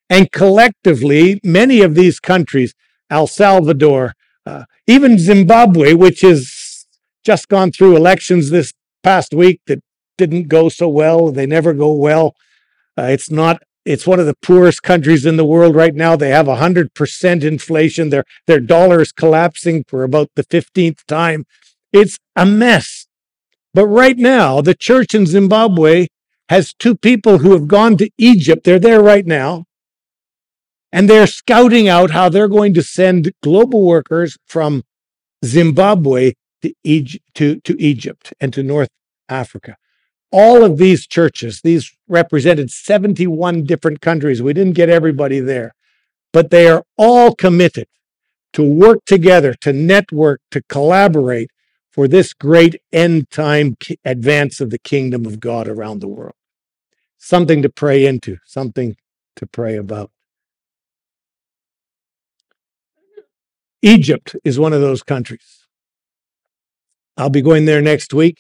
And 0.09 0.31
collectively, 0.31 1.39
many 1.43 1.81
of 1.81 1.95
these 1.95 2.19
countries, 2.19 2.73
El 3.09 3.27
Salvador, 3.27 4.13
uh, 4.45 4.63
even 4.87 5.19
Zimbabwe, 5.19 5.93
which 5.93 6.21
has 6.21 6.85
just 7.25 7.49
gone 7.49 7.71
through 7.71 7.97
elections 7.97 8.49
this 8.49 8.73
past 9.03 9.33
week 9.33 9.59
that 9.67 9.79
didn't 10.17 10.47
go 10.47 10.69
so 10.69 10.87
well, 10.87 11.31
they 11.31 11.45
never 11.45 11.73
go 11.73 11.93
well. 11.93 12.35
Uh, 12.97 13.03
it's 13.03 13.29
not 13.29 13.61
it's 13.87 14.05
one 14.05 14.19
of 14.19 14.25
the 14.25 14.35
poorest 14.41 14.83
countries 14.83 15.25
in 15.25 15.37
the 15.37 15.45
world 15.45 15.73
right 15.73 15.95
now. 15.95 16.17
They 16.17 16.29
have 16.29 16.47
100% 16.47 17.43
inflation. 17.43 18.09
Their, 18.09 18.25
their 18.45 18.59
dollar 18.59 19.01
is 19.01 19.13
collapsing 19.13 19.85
for 19.87 20.03
about 20.03 20.29
the 20.35 20.43
15th 20.43 21.05
time. 21.05 21.45
It's 21.93 22.17
a 22.35 22.45
mess. 22.45 23.06
But 23.77 23.85
right 23.85 24.17
now, 24.17 24.59
the 24.59 24.73
church 24.73 25.13
in 25.13 25.27
Zimbabwe 25.27 26.07
has 26.49 26.73
two 26.73 26.95
people 26.95 27.37
who 27.37 27.51
have 27.51 27.67
gone 27.67 27.95
to 27.97 28.09
Egypt. 28.17 28.63
They're 28.63 28.79
there 28.79 29.03
right 29.03 29.23
now. 29.23 29.65
And 30.91 31.07
they're 31.07 31.27
scouting 31.27 31.87
out 31.87 32.09
how 32.09 32.27
they're 32.27 32.47
going 32.47 32.73
to 32.73 32.81
send 32.81 33.33
global 33.43 33.85
workers 33.85 34.35
from 34.47 34.81
Zimbabwe 35.45 36.33
to 36.63 36.73
Egypt, 36.83 37.23
to, 37.35 37.59
to 37.59 37.79
Egypt 37.79 38.33
and 38.39 38.51
to 38.51 38.63
North 38.63 38.89
Africa. 39.29 39.77
All 40.31 40.63
of 40.63 40.79
these 40.79 41.05
churches, 41.05 41.61
these 41.63 41.95
represented 42.07 42.71
71 42.71 43.65
different 43.65 44.01
countries. 44.01 44.41
We 44.41 44.53
didn't 44.53 44.73
get 44.73 44.89
everybody 44.89 45.39
there, 45.39 45.75
but 46.33 46.49
they 46.49 46.67
are 46.67 46.83
all 46.97 47.35
committed 47.35 47.85
to 48.53 48.63
work 48.63 49.05
together, 49.05 49.53
to 49.61 49.71
network, 49.71 50.41
to 50.49 50.63
collaborate 50.67 51.51
for 51.97 52.07
this 52.07 52.31
great 52.31 52.79
end 52.93 53.27
time 53.31 53.75
advance 54.05 54.61
of 54.61 54.69
the 54.69 54.77
kingdom 54.77 55.25
of 55.25 55.39
God 55.39 55.67
around 55.67 55.99
the 55.99 56.07
world. 56.07 56.35
Something 57.17 57.63
to 57.63 57.69
pray 57.69 58.05
into, 58.05 58.37
something 58.45 58.97
to 59.35 59.47
pray 59.47 59.75
about. 59.75 60.11
Egypt 63.81 64.35
is 64.43 64.59
one 64.59 64.73
of 64.73 64.81
those 64.81 65.01
countries. 65.01 65.65
I'll 67.17 67.31
be 67.31 67.41
going 67.41 67.65
there 67.65 67.81
next 67.81 68.13
week, 68.13 68.37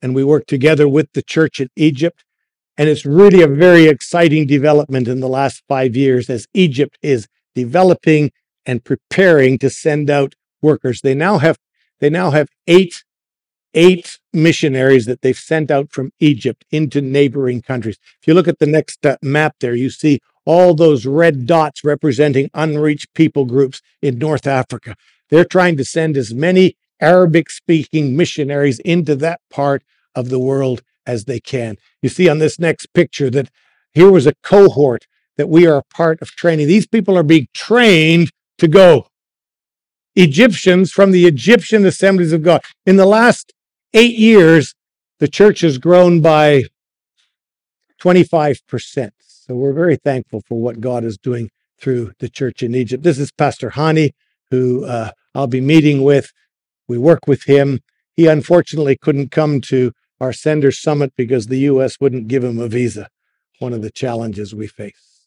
and 0.00 0.14
we 0.14 0.22
work 0.22 0.46
together 0.46 0.86
with 0.86 1.12
the 1.12 1.22
church 1.22 1.58
in 1.58 1.68
Egypt. 1.74 2.22
And 2.78 2.88
it's 2.88 3.04
really 3.04 3.42
a 3.42 3.48
very 3.48 3.86
exciting 3.86 4.46
development 4.46 5.08
in 5.08 5.18
the 5.18 5.28
last 5.28 5.64
five 5.66 5.96
years 5.96 6.30
as 6.30 6.46
Egypt 6.54 6.96
is 7.02 7.26
developing 7.56 8.30
and 8.64 8.84
preparing 8.84 9.58
to 9.58 9.68
send 9.68 10.10
out 10.10 10.36
workers. 10.62 11.00
They 11.00 11.16
now 11.16 11.38
have 11.38 11.58
they 12.00 12.10
now 12.10 12.30
have 12.30 12.48
eight 12.66 13.04
eight 13.74 14.18
missionaries 14.32 15.06
that 15.06 15.22
they've 15.22 15.36
sent 15.38 15.70
out 15.70 15.92
from 15.92 16.10
Egypt 16.18 16.64
into 16.72 17.00
neighboring 17.00 17.62
countries. 17.62 17.98
If 18.20 18.26
you 18.26 18.34
look 18.34 18.48
at 18.48 18.58
the 18.58 18.66
next 18.66 19.06
uh, 19.06 19.16
map 19.22 19.54
there, 19.60 19.76
you 19.76 19.90
see 19.90 20.18
all 20.44 20.74
those 20.74 21.06
red 21.06 21.46
dots 21.46 21.84
representing 21.84 22.50
unreached 22.52 23.14
people 23.14 23.44
groups 23.44 23.80
in 24.02 24.18
North 24.18 24.46
Africa. 24.46 24.96
They're 25.28 25.44
trying 25.44 25.76
to 25.76 25.84
send 25.84 26.16
as 26.16 26.34
many 26.34 26.76
Arabic 27.00 27.50
speaking 27.50 28.16
missionaries 28.16 28.80
into 28.80 29.14
that 29.16 29.40
part 29.50 29.84
of 30.14 30.28
the 30.28 30.40
world 30.40 30.82
as 31.06 31.24
they 31.24 31.40
can. 31.40 31.76
You 32.02 32.08
see 32.08 32.28
on 32.28 32.38
this 32.38 32.58
next 32.58 32.92
picture 32.92 33.30
that 33.30 33.50
here 33.92 34.10
was 34.10 34.26
a 34.26 34.34
cohort 34.42 35.06
that 35.36 35.48
we 35.48 35.66
are 35.66 35.78
a 35.78 35.94
part 35.94 36.20
of 36.20 36.30
training. 36.30 36.66
These 36.66 36.86
people 36.86 37.16
are 37.16 37.22
being 37.22 37.48
trained 37.54 38.30
to 38.58 38.68
go. 38.68 39.06
Egyptians 40.16 40.90
from 40.90 41.10
the 41.10 41.26
Egyptian 41.26 41.86
assemblies 41.86 42.32
of 42.32 42.42
God. 42.42 42.62
In 42.86 42.96
the 42.96 43.06
last 43.06 43.52
eight 43.94 44.16
years, 44.16 44.74
the 45.18 45.28
church 45.28 45.60
has 45.60 45.78
grown 45.78 46.20
by 46.20 46.64
25%. 48.00 49.10
So 49.18 49.54
we're 49.54 49.72
very 49.72 49.96
thankful 49.96 50.42
for 50.46 50.60
what 50.60 50.80
God 50.80 51.04
is 51.04 51.18
doing 51.18 51.50
through 51.78 52.12
the 52.18 52.28
church 52.28 52.62
in 52.62 52.74
Egypt. 52.74 53.02
This 53.02 53.18
is 53.18 53.32
Pastor 53.32 53.70
Hani, 53.70 54.10
who 54.50 54.84
uh, 54.84 55.10
I'll 55.34 55.46
be 55.46 55.60
meeting 55.60 56.02
with. 56.02 56.32
We 56.88 56.98
work 56.98 57.26
with 57.26 57.44
him. 57.44 57.80
He 58.16 58.26
unfortunately 58.26 58.96
couldn't 58.96 59.30
come 59.30 59.60
to 59.62 59.92
our 60.20 60.32
Sender 60.32 60.70
Summit 60.70 61.12
because 61.16 61.46
the 61.46 61.60
U.S. 61.60 61.96
wouldn't 62.00 62.28
give 62.28 62.44
him 62.44 62.58
a 62.58 62.68
visa, 62.68 63.08
one 63.58 63.72
of 63.72 63.82
the 63.82 63.90
challenges 63.90 64.54
we 64.54 64.66
face. 64.66 65.26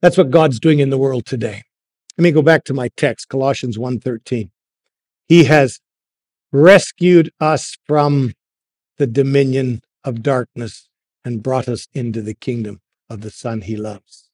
That's 0.00 0.18
what 0.18 0.30
God's 0.30 0.58
doing 0.58 0.80
in 0.80 0.90
the 0.90 0.98
world 0.98 1.24
today. 1.24 1.62
Let 2.18 2.24
me 2.24 2.32
go 2.32 2.42
back 2.42 2.64
to 2.64 2.74
my 2.74 2.88
text, 2.96 3.28
Colossians 3.28 3.78
1:13. 3.78 4.50
He 5.28 5.44
has 5.44 5.80
rescued 6.52 7.30
us 7.40 7.78
from 7.86 8.34
the 8.98 9.06
dominion 9.06 9.82
of 10.04 10.22
darkness 10.22 10.88
and 11.24 11.42
brought 11.42 11.68
us 11.68 11.88
into 11.94 12.20
the 12.20 12.34
kingdom 12.34 12.80
of 13.08 13.22
the 13.22 13.30
Son 13.30 13.62
he 13.62 13.76
loves. 13.76 14.28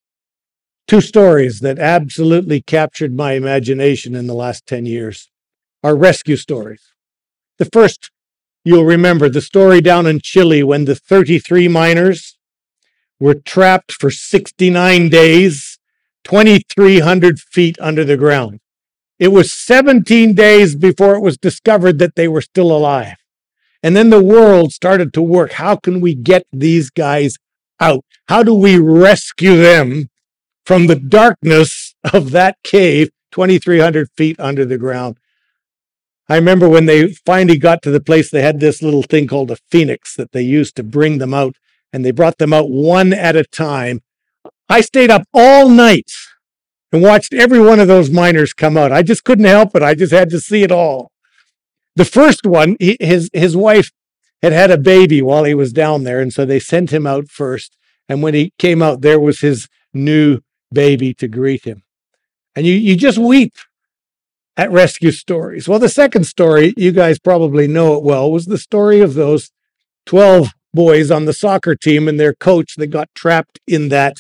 Two 0.89 1.01
stories 1.01 1.61
that 1.61 1.79
absolutely 1.79 2.61
captured 2.63 3.15
my 3.15 3.33
imagination 3.33 4.15
in 4.15 4.27
the 4.27 4.35
last 4.35 4.67
10 4.67 4.87
years 4.87 5.31
are 5.85 5.95
rescue 5.95 6.37
stories. 6.37 6.93
The 7.59 7.67
first, 7.67 8.11
you'll 8.65 8.85
remember 8.85 9.29
the 9.29 9.41
story 9.41 9.81
down 9.81 10.07
in 10.07 10.21
Chile 10.21 10.63
when 10.63 10.87
the 10.87 10.95
33 10.95 11.69
miners 11.69 12.39
were 13.21 13.35
trapped 13.35 13.93
for 13.93 14.11
69 14.11 15.09
days, 15.09 15.78
2,300 16.25 17.39
feet 17.39 17.77
under 17.81 18.05
the 18.05 18.17
ground. 18.17 18.61
It 19.19 19.29
was 19.29 19.53
17 19.53 20.35
days 20.35 20.77
before 20.77 21.15
it 21.15 21.21
was 21.21 21.37
discovered 21.37 21.99
that 21.99 22.15
they 22.15 22.29
were 22.29 22.41
still 22.41 22.71
alive. 22.71 23.17
And 23.83 23.97
then 23.97 24.11
the 24.11 24.23
world 24.23 24.73
started 24.73 25.13
to 25.15 25.23
work. 25.23 25.53
How 25.53 25.77
can 25.77 26.01
we 26.01 26.15
get 26.15 26.45
these 26.53 26.91
guys 26.91 27.37
out? 27.81 28.05
How 28.29 28.43
do 28.43 28.55
we 28.55 28.79
rescue 28.79 29.57
them 29.57 30.09
from 30.65 30.87
the 30.87 30.97
darkness 30.97 31.95
of 32.13 32.31
that 32.33 32.57
cave 32.65 33.11
2,300 33.33 34.09
feet 34.17 34.39
under 34.39 34.65
the 34.65 34.79
ground? 34.79 35.19
I 36.29 36.37
remember 36.37 36.69
when 36.69 36.87
they 36.87 37.09
finally 37.09 37.57
got 37.57 37.81
to 37.83 37.91
the 37.91 38.01
place, 38.01 38.31
they 38.31 38.43
had 38.43 38.61
this 38.61 38.83
little 38.83 39.03
thing 39.03 39.27
called 39.27 39.51
a 39.51 39.57
phoenix 39.71 40.15
that 40.17 40.33
they 40.33 40.43
used 40.43 40.77
to 40.77 40.83
bring 40.83 41.19
them 41.19 41.33
out, 41.33 41.57
and 41.93 42.05
they 42.05 42.11
brought 42.11 42.37
them 42.37 42.53
out 42.53 42.69
one 42.69 43.15
at 43.15 43.35
a 43.35 43.45
time. 43.45 44.03
I 44.69 44.81
stayed 44.81 45.11
up 45.11 45.23
all 45.33 45.69
night 45.69 46.11
and 46.93 47.03
watched 47.03 47.35
every 47.35 47.61
one 47.61 47.81
of 47.81 47.89
those 47.89 48.11
miners 48.11 48.53
come 48.53 48.77
out. 48.77 48.93
I 48.93 49.03
just 49.03 49.25
couldn't 49.25 49.45
help 49.45 49.75
it. 49.75 49.83
I 49.83 49.95
just 49.95 50.13
had 50.13 50.31
to 50.31 50.41
see 50.41 50.63
it 50.63 50.73
all. 50.73 51.11
The 51.97 52.05
first 52.05 52.47
one, 52.47 52.77
his 52.79 53.29
his 53.33 53.57
wife 53.57 53.91
had 54.43 54.53
had 54.53 54.71
a 54.71 54.79
baby 54.79 55.21
while 55.21 55.45
he 55.45 55.55
was 55.55 55.73
down 55.73 56.05
there, 56.05 56.21
and 56.21 56.33
so 56.33 56.45
they 56.45 56.61
sent 56.61 56.93
him 56.93 57.07
out 57.07 57.29
first. 57.29 57.77
And 58.09 58.23
when 58.23 58.35
he 58.35 58.53
came 58.59 58.83
out, 58.83 59.01
there 59.01 59.21
was 59.21 59.41
his 59.41 59.69
new 59.93 60.41
baby 60.73 61.13
to 61.15 61.29
greet 61.29 61.65
him. 61.65 61.83
And 62.55 62.67
you 62.67 62.75
you 62.75 62.97
just 62.97 63.19
weep 63.19 63.55
at 64.57 64.71
rescue 64.71 65.13
stories. 65.13 65.69
Well, 65.69 65.79
the 65.79 65.89
second 65.89 66.25
story, 66.25 66.75
you 66.77 66.93
guys 66.93 67.19
probably 67.19 67.69
know 67.69 67.95
it 67.97 68.03
well, 68.03 68.31
was 68.31 68.47
the 68.47 68.59
story 68.59 69.01
of 69.01 69.15
those 69.15 69.51
12 70.07 70.51
boys 70.75 71.11
on 71.11 71.25
the 71.25 71.33
soccer 71.33 71.75
team 71.75 72.09
and 72.09 72.19
their 72.19 72.35
coach 72.35 72.75
that 72.77 72.89
got 72.89 73.09
trapped 73.15 73.61
in 73.67 73.89
that 73.89 74.19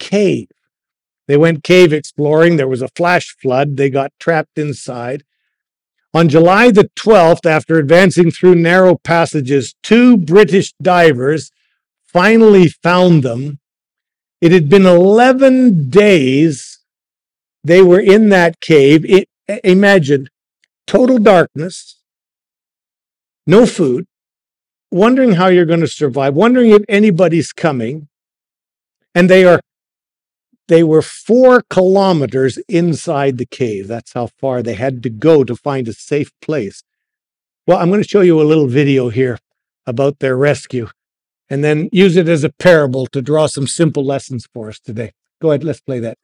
cave. 0.00 0.48
They 1.28 1.36
went 1.36 1.62
cave 1.62 1.92
exploring. 1.92 2.56
There 2.56 2.66
was 2.66 2.82
a 2.82 2.88
flash 2.88 3.36
flood. 3.40 3.76
They 3.76 3.88
got 3.88 4.12
trapped 4.18 4.58
inside. 4.58 5.22
On 6.12 6.28
July 6.28 6.72
the 6.72 6.90
12th, 6.96 7.46
after 7.46 7.78
advancing 7.78 8.32
through 8.32 8.56
narrow 8.56 8.96
passages, 8.96 9.76
two 9.80 10.16
British 10.16 10.72
divers 10.82 11.52
finally 12.04 12.66
found 12.66 13.22
them. 13.22 13.60
It 14.40 14.50
had 14.50 14.68
been 14.68 14.86
11 14.86 15.88
days 15.88 16.80
they 17.62 17.80
were 17.80 18.00
in 18.00 18.30
that 18.30 18.60
cave. 18.60 19.04
It, 19.04 19.28
imagine 19.62 20.28
total 20.86 21.18
darkness, 21.18 22.00
no 23.46 23.66
food, 23.66 24.06
wondering 24.90 25.32
how 25.32 25.46
you're 25.46 25.64
going 25.64 25.80
to 25.80 25.86
survive, 25.86 26.34
wondering 26.34 26.70
if 26.70 26.82
anybody's 26.88 27.52
coming. 27.52 28.08
And 29.14 29.30
they 29.30 29.44
are 29.44 29.60
they 30.70 30.84
were 30.84 31.02
four 31.02 31.62
kilometers 31.68 32.56
inside 32.68 33.38
the 33.38 33.44
cave. 33.44 33.88
That's 33.88 34.12
how 34.12 34.28
far 34.28 34.62
they 34.62 34.74
had 34.74 35.02
to 35.02 35.10
go 35.10 35.42
to 35.42 35.56
find 35.56 35.88
a 35.88 35.92
safe 35.92 36.30
place. 36.40 36.84
Well, 37.66 37.78
I'm 37.78 37.88
going 37.90 38.00
to 38.00 38.08
show 38.08 38.20
you 38.20 38.40
a 38.40 38.46
little 38.46 38.68
video 38.68 39.08
here 39.08 39.38
about 39.84 40.20
their 40.20 40.36
rescue 40.36 40.88
and 41.48 41.64
then 41.64 41.88
use 41.90 42.16
it 42.16 42.28
as 42.28 42.44
a 42.44 42.52
parable 42.52 43.08
to 43.08 43.20
draw 43.20 43.48
some 43.48 43.66
simple 43.66 44.04
lessons 44.04 44.46
for 44.54 44.68
us 44.68 44.78
today. 44.78 45.10
Go 45.42 45.50
ahead, 45.50 45.64
let's 45.64 45.80
play 45.80 45.98
that. 45.98 46.16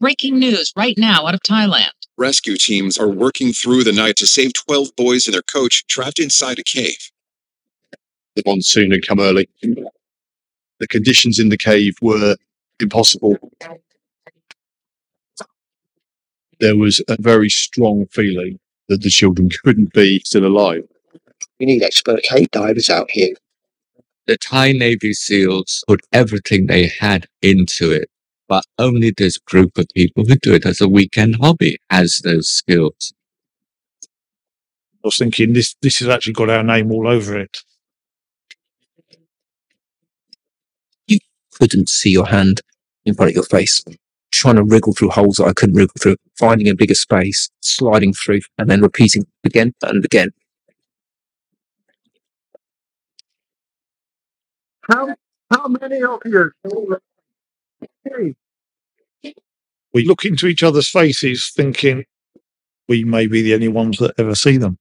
Breaking 0.00 0.38
news 0.38 0.72
right 0.74 0.94
now 0.96 1.26
out 1.26 1.34
of 1.34 1.40
Thailand. 1.40 1.97
Rescue 2.18 2.56
teams 2.56 2.98
are 2.98 3.08
working 3.08 3.52
through 3.52 3.84
the 3.84 3.92
night 3.92 4.16
to 4.16 4.26
save 4.26 4.52
12 4.52 4.96
boys 4.96 5.28
and 5.28 5.34
their 5.34 5.42
coach 5.42 5.86
trapped 5.86 6.18
inside 6.18 6.58
a 6.58 6.64
cave. 6.64 7.12
The 8.34 8.42
monsoon 8.44 8.90
had 8.90 9.06
come 9.06 9.20
early. 9.20 9.48
The 9.62 10.88
conditions 10.88 11.38
in 11.38 11.48
the 11.48 11.56
cave 11.56 11.94
were 12.02 12.36
impossible. 12.80 13.36
There 16.58 16.76
was 16.76 17.00
a 17.06 17.16
very 17.20 17.48
strong 17.48 18.06
feeling 18.10 18.58
that 18.88 19.02
the 19.02 19.10
children 19.10 19.48
couldn't 19.64 19.92
be 19.92 20.20
still 20.24 20.44
alive. 20.44 20.82
We 21.60 21.66
need 21.66 21.84
expert 21.84 22.24
cave 22.24 22.50
divers 22.50 22.90
out 22.90 23.12
here. 23.12 23.34
The 24.26 24.36
Thai 24.36 24.72
Navy 24.72 25.12
SEALs 25.12 25.84
put 25.86 26.00
everything 26.12 26.66
they 26.66 26.88
had 26.88 27.28
into 27.42 27.92
it 27.92 28.10
but 28.48 28.64
only 28.78 29.12
this 29.16 29.38
group 29.38 29.78
of 29.78 29.86
people 29.94 30.24
who 30.26 30.36
do 30.36 30.54
it 30.54 30.66
as 30.66 30.80
a 30.80 30.88
weekend 30.88 31.36
hobby 31.36 31.78
has 31.90 32.20
those 32.24 32.48
skills. 32.48 33.14
I 35.04 35.08
was 35.08 35.18
thinking 35.18 35.54
this 35.54 35.76
this 35.82 35.98
has 36.00 36.08
actually 36.08 36.34
got 36.34 36.50
our 36.50 36.64
name 36.64 36.92
all 36.92 37.08
over 37.08 37.38
it. 37.38 37.58
You 41.08 41.18
couldn't 41.60 41.88
see 41.90 42.10
your 42.10 42.26
hand 42.28 42.62
in 43.06 43.14
front 43.14 43.30
of 43.32 43.36
your 43.36 43.44
face. 43.44 43.82
trying 44.32 44.56
to 44.56 44.64
wriggle 44.64 44.92
through 44.94 45.10
holes 45.10 45.36
that 45.36 45.46
I 45.46 45.52
couldn't 45.54 45.76
wriggle 45.76 45.94
through, 46.00 46.16
finding 46.38 46.68
a 46.68 46.74
bigger 46.74 46.94
space, 46.94 47.50
sliding 47.60 48.12
through, 48.12 48.40
and 48.58 48.70
then 48.70 48.82
repeating 48.82 49.26
again 49.44 49.72
and 49.82 50.04
again. 50.04 50.30
How 54.90 55.14
how 55.50 55.68
many 55.68 56.02
of 56.02 56.20
you 56.26 56.52
We 59.94 60.04
look 60.04 60.24
into 60.24 60.46
each 60.46 60.62
other's 60.62 60.88
faces 60.88 61.52
thinking 61.54 62.04
we 62.88 63.04
may 63.04 63.26
be 63.26 63.42
the 63.42 63.54
only 63.54 63.68
ones 63.68 63.98
that 63.98 64.14
ever 64.18 64.34
see 64.34 64.56
them. 64.56 64.78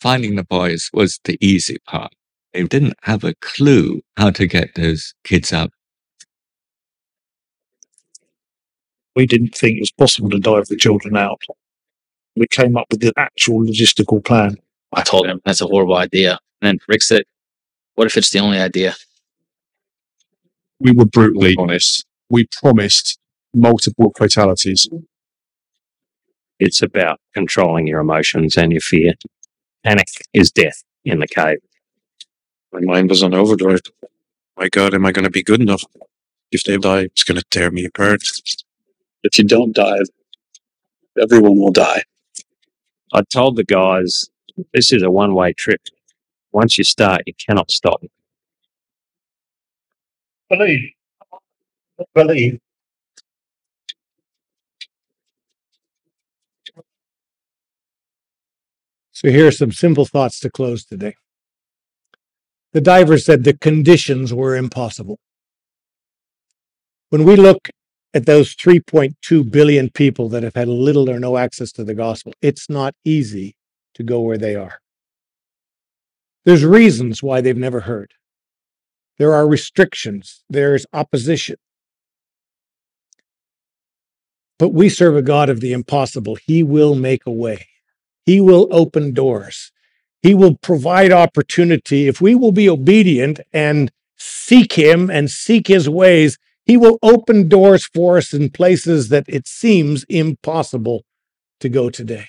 Finding 0.00 0.36
the 0.36 0.44
boys 0.44 0.90
was 0.92 1.20
the 1.24 1.38
easy 1.40 1.78
part. 1.86 2.12
They 2.52 2.62
didn't 2.64 2.94
have 3.02 3.24
a 3.24 3.34
clue 3.40 4.02
how 4.16 4.30
to 4.30 4.46
get 4.46 4.74
those 4.74 5.14
kids 5.24 5.52
out. 5.52 5.70
We 9.16 9.26
didn't 9.26 9.54
think 9.54 9.76
it 9.76 9.80
was 9.80 9.92
possible 9.92 10.30
to 10.30 10.38
dive 10.38 10.66
the 10.66 10.76
children 10.76 11.16
out. 11.16 11.42
We 12.36 12.46
came 12.48 12.76
up 12.76 12.86
with 12.90 13.00
the 13.00 13.12
actual 13.16 13.62
logistical 13.62 14.24
plan. 14.24 14.56
I 14.92 15.02
told 15.02 15.26
him 15.26 15.40
that's 15.44 15.60
a 15.60 15.66
horrible 15.66 15.96
idea. 15.96 16.38
And 16.60 16.68
then 16.68 16.78
Rick 16.88 17.02
said, 17.02 17.22
What 17.94 18.06
if 18.06 18.16
it's 18.16 18.30
the 18.30 18.40
only 18.40 18.58
idea? 18.58 18.94
We 20.80 20.92
were 20.92 21.06
brutally 21.06 21.54
honest. 21.58 22.04
We 22.28 22.46
promised 22.60 23.18
multiple 23.54 24.12
fatalities. 24.16 24.88
It's 26.58 26.82
about 26.82 27.20
controlling 27.34 27.86
your 27.86 28.00
emotions 28.00 28.56
and 28.56 28.72
your 28.72 28.80
fear. 28.80 29.14
Panic 29.84 30.08
is 30.32 30.50
death 30.50 30.82
in 31.04 31.20
the 31.20 31.26
cave. 31.26 31.58
My 32.72 32.80
mind 32.80 33.10
was 33.10 33.22
on 33.22 33.34
overdrive. 33.34 33.80
My 34.56 34.68
God, 34.68 34.94
am 34.94 35.06
I 35.06 35.12
going 35.12 35.24
to 35.24 35.30
be 35.30 35.42
good 35.42 35.60
enough? 35.60 35.84
If 36.50 36.64
they 36.64 36.76
die, 36.76 37.00
it's 37.00 37.24
going 37.24 37.38
to 37.38 37.44
tear 37.50 37.70
me 37.70 37.84
apart. 37.84 38.22
If 39.22 39.38
you 39.38 39.44
don't 39.44 39.74
die, 39.74 39.98
everyone 41.20 41.58
will 41.58 41.72
die. 41.72 42.02
I 43.12 43.22
told 43.32 43.56
the 43.56 43.64
guys 43.64 44.28
this 44.72 44.92
is 44.92 45.02
a 45.02 45.10
one 45.10 45.34
way 45.34 45.52
trip. 45.52 45.80
Once 46.52 46.78
you 46.78 46.84
start, 46.84 47.22
you 47.26 47.32
cannot 47.34 47.70
stop. 47.70 48.02
Believe. 50.50 50.90
Believe. 52.14 52.60
So 59.12 59.30
here 59.30 59.46
are 59.46 59.52
some 59.52 59.72
simple 59.72 60.04
thoughts 60.04 60.40
to 60.40 60.50
close 60.50 60.84
today. 60.84 61.14
The 62.72 62.80
divers 62.80 63.24
said 63.24 63.44
the 63.44 63.56
conditions 63.56 64.34
were 64.34 64.56
impossible. 64.56 65.18
When 67.10 67.24
we 67.24 67.36
look 67.36 67.70
at 68.12 68.26
those 68.26 68.54
3.2 68.54 69.50
billion 69.50 69.90
people 69.90 70.28
that 70.30 70.42
have 70.42 70.54
had 70.54 70.68
little 70.68 71.08
or 71.08 71.20
no 71.20 71.36
access 71.36 71.72
to 71.72 71.84
the 71.84 71.94
gospel, 71.94 72.32
it's 72.42 72.68
not 72.68 72.94
easy 73.04 73.54
to 73.94 74.02
go 74.02 74.20
where 74.20 74.38
they 74.38 74.56
are. 74.56 74.80
There's 76.44 76.64
reasons 76.64 77.22
why 77.22 77.40
they've 77.40 77.56
never 77.56 77.80
heard. 77.80 78.12
There 79.18 79.32
are 79.32 79.46
restrictions. 79.46 80.42
There's 80.48 80.86
opposition. 80.92 81.56
But 84.58 84.70
we 84.70 84.88
serve 84.88 85.16
a 85.16 85.22
God 85.22 85.48
of 85.48 85.60
the 85.60 85.72
impossible. 85.72 86.36
He 86.36 86.62
will 86.62 86.94
make 86.94 87.26
a 87.26 87.30
way. 87.30 87.66
He 88.24 88.40
will 88.40 88.68
open 88.70 89.12
doors. 89.12 89.72
He 90.22 90.34
will 90.34 90.56
provide 90.56 91.12
opportunity. 91.12 92.08
If 92.08 92.20
we 92.20 92.34
will 92.34 92.52
be 92.52 92.68
obedient 92.68 93.40
and 93.52 93.92
seek 94.16 94.72
Him 94.72 95.10
and 95.10 95.30
seek 95.30 95.66
His 95.66 95.88
ways, 95.88 96.38
He 96.64 96.76
will 96.76 96.98
open 97.02 97.48
doors 97.48 97.86
for 97.86 98.16
us 98.16 98.32
in 98.32 98.50
places 98.50 99.10
that 99.10 99.24
it 99.28 99.46
seems 99.46 100.04
impossible 100.04 101.04
to 101.60 101.68
go 101.68 101.90
today. 101.90 102.28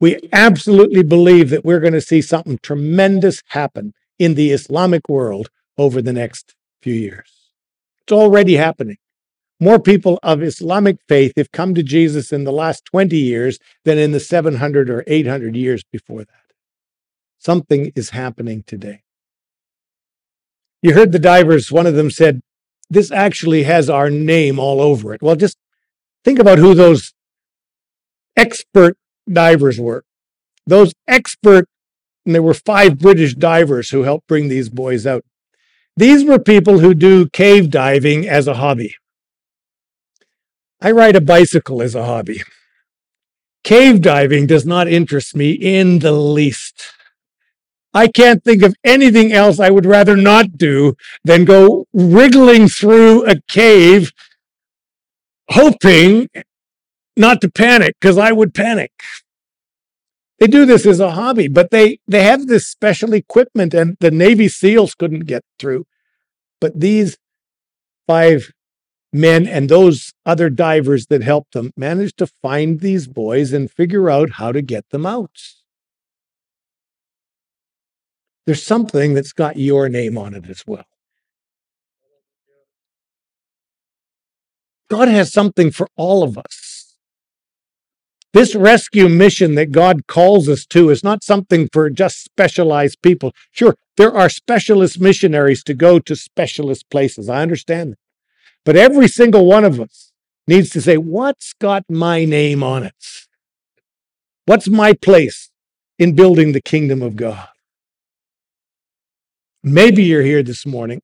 We 0.00 0.28
absolutely 0.32 1.02
believe 1.02 1.50
that 1.50 1.64
we're 1.64 1.80
going 1.80 1.94
to 1.94 2.00
see 2.00 2.20
something 2.20 2.58
tremendous 2.62 3.42
happen 3.48 3.94
in 4.18 4.34
the 4.34 4.50
Islamic 4.50 5.08
world 5.08 5.50
over 5.76 6.00
the 6.00 6.12
next 6.12 6.54
few 6.82 6.94
years. 6.94 7.50
It's 8.02 8.12
already 8.12 8.56
happening. 8.56 8.96
More 9.60 9.78
people 9.78 10.18
of 10.22 10.42
Islamic 10.42 10.98
faith 11.08 11.32
have 11.36 11.52
come 11.52 11.74
to 11.74 11.82
Jesus 11.82 12.32
in 12.32 12.44
the 12.44 12.52
last 12.52 12.84
20 12.86 13.16
years 13.16 13.58
than 13.84 13.98
in 13.98 14.12
the 14.12 14.20
700 14.20 14.90
or 14.90 15.04
800 15.06 15.56
years 15.56 15.82
before 15.90 16.24
that. 16.24 16.52
Something 17.38 17.92
is 17.94 18.10
happening 18.10 18.64
today. 18.66 19.02
You 20.82 20.94
heard 20.94 21.12
the 21.12 21.18
divers, 21.18 21.72
one 21.72 21.86
of 21.86 21.94
them 21.94 22.10
said, 22.10 22.40
This 22.90 23.10
actually 23.10 23.62
has 23.62 23.88
our 23.88 24.10
name 24.10 24.58
all 24.58 24.80
over 24.80 25.14
it. 25.14 25.22
Well, 25.22 25.36
just 25.36 25.56
think 26.24 26.38
about 26.38 26.58
who 26.58 26.74
those 26.74 27.14
expert 28.36 28.98
divers 29.30 29.80
were. 29.80 30.04
Those 30.66 30.92
expert, 31.06 31.66
and 32.24 32.34
there 32.34 32.42
were 32.42 32.54
five 32.54 32.98
British 32.98 33.34
divers 33.34 33.90
who 33.90 34.02
helped 34.02 34.26
bring 34.26 34.48
these 34.48 34.68
boys 34.68 35.06
out. 35.06 35.24
These 35.96 36.24
were 36.24 36.38
people 36.38 36.78
who 36.80 36.94
do 36.94 37.28
cave 37.28 37.70
diving 37.70 38.28
as 38.28 38.48
a 38.48 38.54
hobby. 38.54 38.94
I 40.80 40.90
ride 40.90 41.16
a 41.16 41.20
bicycle 41.20 41.82
as 41.82 41.94
a 41.94 42.04
hobby. 42.04 42.42
Cave 43.62 44.02
diving 44.02 44.46
does 44.46 44.66
not 44.66 44.88
interest 44.88 45.34
me 45.34 45.52
in 45.52 46.00
the 46.00 46.12
least. 46.12 46.92
I 47.94 48.08
can't 48.08 48.42
think 48.42 48.62
of 48.62 48.74
anything 48.84 49.32
else 49.32 49.60
I 49.60 49.70
would 49.70 49.86
rather 49.86 50.16
not 50.16 50.58
do 50.58 50.94
than 51.24 51.44
go 51.44 51.86
wriggling 51.92 52.68
through 52.68 53.24
a 53.24 53.40
cave, 53.48 54.12
hoping 55.50 56.28
not 57.16 57.40
to 57.42 57.50
panic, 57.50 57.94
because 58.00 58.18
I 58.18 58.32
would 58.32 58.52
panic. 58.52 58.90
They 60.44 60.48
do 60.48 60.66
this 60.66 60.84
as 60.84 61.00
a 61.00 61.12
hobby, 61.12 61.48
but 61.48 61.70
they, 61.70 62.00
they 62.06 62.22
have 62.22 62.48
this 62.48 62.66
special 62.66 63.14
equipment, 63.14 63.72
and 63.72 63.96
the 64.00 64.10
Navy 64.10 64.46
SEALs 64.46 64.94
couldn't 64.94 65.20
get 65.20 65.42
through. 65.58 65.86
But 66.60 66.80
these 66.80 67.16
five 68.06 68.52
men 69.10 69.46
and 69.46 69.70
those 69.70 70.12
other 70.26 70.50
divers 70.50 71.06
that 71.06 71.22
helped 71.22 71.54
them 71.54 71.70
managed 71.78 72.18
to 72.18 72.26
find 72.26 72.80
these 72.80 73.08
boys 73.08 73.54
and 73.54 73.70
figure 73.70 74.10
out 74.10 74.32
how 74.32 74.52
to 74.52 74.60
get 74.60 74.90
them 74.90 75.06
out. 75.06 75.34
There's 78.44 78.62
something 78.62 79.14
that's 79.14 79.32
got 79.32 79.56
your 79.56 79.88
name 79.88 80.18
on 80.18 80.34
it 80.34 80.50
as 80.50 80.62
well. 80.66 80.84
God 84.90 85.08
has 85.08 85.32
something 85.32 85.70
for 85.70 85.88
all 85.96 86.22
of 86.22 86.36
us. 86.36 86.73
This 88.34 88.56
rescue 88.56 89.08
mission 89.08 89.54
that 89.54 89.70
God 89.70 90.08
calls 90.08 90.48
us 90.48 90.66
to 90.66 90.90
is 90.90 91.04
not 91.04 91.22
something 91.22 91.68
for 91.72 91.88
just 91.88 92.24
specialized 92.24 93.00
people. 93.00 93.32
Sure, 93.52 93.76
there 93.96 94.12
are 94.12 94.28
specialist 94.28 95.00
missionaries 95.00 95.62
to 95.62 95.72
go 95.72 96.00
to 96.00 96.16
specialist 96.16 96.90
places. 96.90 97.28
I 97.28 97.42
understand 97.42 97.92
that. 97.92 97.98
But 98.64 98.74
every 98.74 99.06
single 99.06 99.46
one 99.46 99.64
of 99.64 99.78
us 99.78 100.10
needs 100.48 100.70
to 100.70 100.80
say, 100.80 100.96
What's 100.96 101.52
got 101.52 101.84
my 101.88 102.24
name 102.24 102.64
on 102.64 102.82
it? 102.82 103.04
What's 104.46 104.68
my 104.68 104.94
place 104.94 105.52
in 105.96 106.16
building 106.16 106.50
the 106.50 106.60
kingdom 106.60 107.02
of 107.02 107.14
God? 107.14 107.46
Maybe 109.62 110.02
you're 110.02 110.22
here 110.22 110.42
this 110.42 110.66
morning 110.66 111.02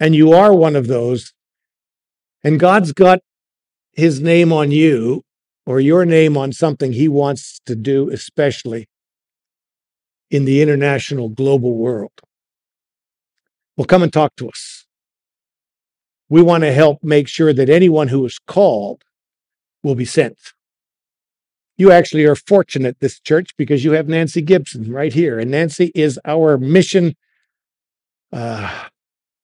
and 0.00 0.14
you 0.14 0.32
are 0.32 0.54
one 0.54 0.74
of 0.74 0.86
those, 0.86 1.34
and 2.42 2.58
God's 2.58 2.94
got 2.94 3.18
his 3.92 4.22
name 4.22 4.54
on 4.54 4.70
you 4.70 5.22
or 5.66 5.80
your 5.80 6.04
name 6.04 6.36
on 6.36 6.52
something 6.52 6.92
he 6.92 7.08
wants 7.08 7.60
to 7.66 7.74
do, 7.74 8.10
especially 8.10 8.88
in 10.30 10.44
the 10.44 10.62
international 10.62 11.28
global 11.28 11.76
world. 11.76 12.12
Well, 13.76 13.86
come 13.86 14.02
and 14.02 14.12
talk 14.12 14.34
to 14.36 14.48
us. 14.48 14.86
We 16.28 16.42
want 16.42 16.64
to 16.64 16.72
help 16.72 17.02
make 17.02 17.28
sure 17.28 17.52
that 17.52 17.68
anyone 17.68 18.08
who 18.08 18.24
is 18.24 18.38
called 18.38 19.04
will 19.82 19.94
be 19.94 20.04
sent. 20.04 20.38
You 21.76 21.90
actually 21.90 22.24
are 22.24 22.36
fortunate, 22.36 22.98
this 23.00 23.20
church, 23.20 23.50
because 23.56 23.84
you 23.84 23.92
have 23.92 24.08
Nancy 24.08 24.40
Gibson 24.40 24.90
right 24.92 25.12
here. 25.12 25.38
And 25.38 25.50
Nancy 25.50 25.90
is 25.94 26.18
our 26.24 26.56
mission 26.58 27.14
uh, 28.32 28.84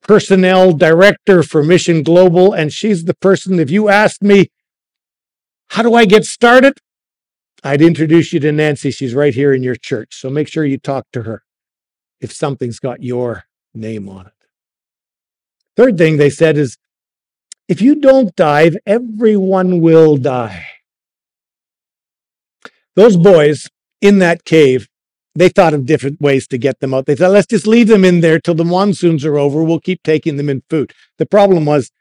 personnel 0.03 0.73
director 0.73 1.43
for 1.43 1.63
Mission 1.63 2.03
Global. 2.03 2.53
And 2.53 2.73
she's 2.73 3.05
the 3.05 3.15
person, 3.15 3.59
if 3.59 3.71
you 3.71 3.89
asked 3.89 4.23
me, 4.23 4.51
how 5.71 5.83
do 5.83 5.95
I 5.95 6.05
get 6.05 6.25
started? 6.25 6.79
I'd 7.65 7.83
introduce 7.83 8.33
you 8.33 8.41
to 8.41 8.53
Nancy. 8.53 8.91
She's 8.91 9.15
right 9.15 9.35
here 9.35 9.53
in 9.53 9.63
your 9.63 9.75
church. 9.75 10.21
So 10.21 10.31
make 10.31 10.49
sure 10.49 10.65
you 10.65 10.79
talk 10.79 11.07
to 11.13 11.23
her 11.23 11.43
if 12.21 12.33
something's 12.33 12.79
got 12.79 13.03
your 13.03 13.45
name 13.75 14.09
on 14.09 14.27
it. 14.27 14.33
Third 15.77 15.99
thing 15.99 16.17
they 16.17 16.31
said 16.31 16.57
is 16.57 16.77
if 17.69 17.83
you 17.83 17.97
don't 17.97 18.35
dive, 18.35 18.77
everyone 18.87 19.81
will 19.81 20.17
die. 20.17 20.67
Those 22.97 23.17
boys 23.17 23.69
in 24.01 24.19
that 24.21 24.45
cave, 24.45 24.89
they 25.35 25.49
thought 25.49 25.75
of 25.75 25.87
different 25.87 26.21
ways 26.21 26.49
to 26.49 26.59
get 26.59 26.81
them 26.81 26.95
out. 26.95 27.07
They 27.07 27.15
thought, 27.15 27.31
let's 27.31 27.47
just 27.47 27.67
leave 27.67 27.89
them 27.89 28.05
in 28.05 28.21
there 28.21 28.41
till 28.41 28.55
the 28.55 28.65
monsoons 28.65 29.25
are 29.25 29.39
over. 29.39 29.63
We'll 29.63 29.79
keep 29.79 30.03
taking 30.03 30.37
them 30.37 30.49
in 30.49 30.63
food. 30.69 30.93
The 31.19 31.27
problem 31.27 31.65
was 31.65 31.93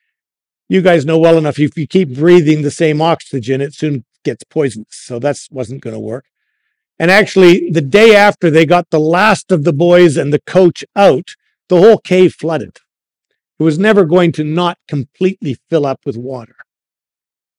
you 0.69 0.82
guys 0.82 1.06
know 1.06 1.17
well 1.17 1.38
enough 1.38 1.60
if 1.60 1.77
you 1.77 1.88
keep 1.88 2.15
breathing 2.15 2.62
the 2.62 2.71
same 2.71 3.01
oxygen, 3.01 3.62
it 3.62 3.73
soon 3.73 4.06
gets 4.23 4.43
poisonous. 4.43 4.88
So 4.91 5.19
that 5.19 5.38
wasn't 5.51 5.82
going 5.82 5.93
to 5.93 5.99
work. 5.99 6.25
And 6.99 7.12
actually, 7.12 7.69
the 7.69 7.82
day 7.82 8.15
after 8.15 8.49
they 8.49 8.65
got 8.65 8.89
the 8.89 8.99
last 8.99 9.51
of 9.51 9.63
the 9.63 9.73
boys 9.73 10.17
and 10.17 10.34
the 10.34 10.41
coach 10.41 10.84
out, 10.95 11.30
the 11.69 11.77
whole 11.77 11.99
cave 11.99 12.34
flooded. 12.34 12.77
It 13.60 13.63
was 13.63 13.80
never 13.80 14.06
going 14.06 14.32
to 14.34 14.43
not 14.43 14.77
completely 14.88 15.58
fill 15.69 15.86
up 15.86 16.01
with 16.06 16.17
water. 16.17 16.56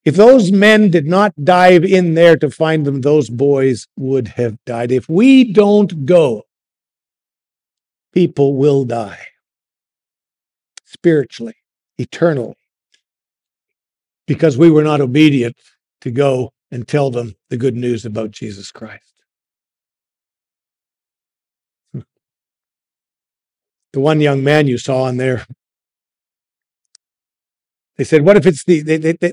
If 0.05 0.17
those 0.17 0.53
men 0.53 0.91
did 0.91 1.07
not 1.07 1.35
dive 1.45 1.85
in 1.85 2.15
there 2.15 2.37
to 2.37 2.51
find 2.51 2.87
them, 2.87 3.01
those 3.01 3.29
boys 3.29 3.87
would 3.97 4.29
have 4.29 4.57
died. 4.65 4.91
If 4.91 5.09
we 5.09 5.53
don't 5.53 6.07
go, 6.07 6.45
people 8.13 8.57
will 8.57 8.85
die 8.85 9.27
spiritually, 10.85 11.57
eternally, 11.99 12.57
because 14.29 14.57
we 14.57 14.71
were 14.71 14.85
not 14.85 15.01
obedient 15.01 15.57
to 16.03 16.13
go 16.13 16.53
and 16.71 16.87
tell 16.87 17.11
them 17.11 17.35
the 17.49 17.57
good 17.57 17.75
news 17.75 18.05
about 18.05 18.31
Jesus 18.31 18.71
Christ. 18.71 19.25
The 23.95 24.01
one 24.01 24.21
young 24.21 24.45
man 24.45 24.67
you 24.67 24.77
saw 24.77 25.09
in 25.09 25.17
there, 25.17 25.47
they 27.97 28.05
said, 28.05 28.21
What 28.21 28.37
if 28.37 28.47
it's 28.47 28.63
the, 28.63 28.83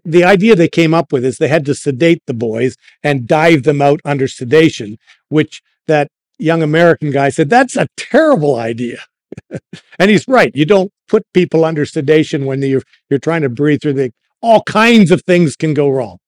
the 0.05 0.23
idea 0.23 0.55
they 0.55 0.69
came 0.69 0.93
up 0.93 1.11
with 1.11 1.25
is 1.25 1.37
they 1.37 1.49
had 1.49 1.65
to 1.65 1.75
sedate 1.75 2.23
the 2.25 2.33
boys 2.33 2.77
and 3.03 3.27
dive 3.27 3.63
them 3.63 3.81
out 3.81 3.99
under 4.05 4.29
sedation, 4.29 4.97
which 5.27 5.61
that 5.87 6.07
young 6.39 6.63
American 6.63 7.11
guy 7.11 7.27
said, 7.27 7.49
That's 7.49 7.75
a 7.75 7.89
terrible 7.97 8.55
idea. 8.55 9.03
and 9.99 10.09
he's 10.09 10.25
right. 10.25 10.55
You 10.55 10.65
don't 10.65 10.91
put 11.09 11.23
people 11.33 11.65
under 11.65 11.85
sedation 11.85 12.45
when 12.45 12.61
you're, 12.61 12.83
you're 13.09 13.19
trying 13.19 13.41
to 13.41 13.49
breathe 13.49 13.81
through 13.81 13.93
the, 13.93 14.13
all 14.45 14.61
kinds 14.61 15.09
of 15.09 15.23
things 15.23 15.55
can 15.55 15.73
go 15.73 15.89
wrong. 15.89 16.19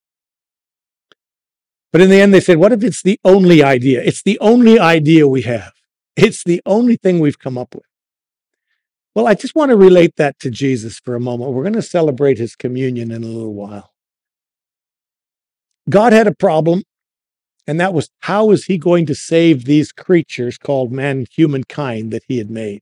But 1.92 2.02
in 2.02 2.10
the 2.10 2.20
end, 2.20 2.34
they 2.34 2.40
said, 2.40 2.58
what 2.58 2.74
if 2.74 2.84
it's 2.84 3.04
the 3.04 3.20
only 3.24 3.64
idea? 3.64 4.02
It's 4.04 4.24
the 4.24 4.40
only 4.40 4.80
idea 4.80 5.28
we 5.28 5.44
have. 5.44 5.74
It's 6.16 6.44
the 6.44 6.62
only 6.66 6.96
thing 6.98 7.20
we've 7.20 7.38
come 7.38 7.58
up 7.60 7.76
with. 7.76 7.86
Well, 9.14 9.28
I 9.28 9.36
just 9.36 9.56
want 9.56 9.70
to 9.70 9.78
relate 9.78 10.16
that 10.18 10.40
to 10.40 10.50
Jesus 10.50 11.00
for 11.00 11.16
a 11.16 11.20
moment. 11.20 11.52
We're 11.52 11.64
going 11.64 11.74
to 11.74 11.82
celebrate 11.82 12.40
his 12.40 12.56
communion 12.56 13.12
in 13.12 13.24
a 13.24 13.28
little 13.28 13.54
while. 13.54 13.92
God 15.90 16.12
had 16.12 16.28
a 16.28 16.36
problem, 16.36 16.84
and 17.68 17.80
that 17.80 17.94
was 17.94 18.10
how 18.22 18.52
is 18.52 18.66
he 18.66 18.78
going 18.78 19.06
to 19.06 19.16
save 19.16 19.66
these 19.66 19.92
creatures 19.92 20.58
called 20.58 20.92
man, 20.92 21.26
humankind 21.32 22.12
that 22.12 22.24
he 22.28 22.40
had 22.40 22.50
made? 22.50 22.82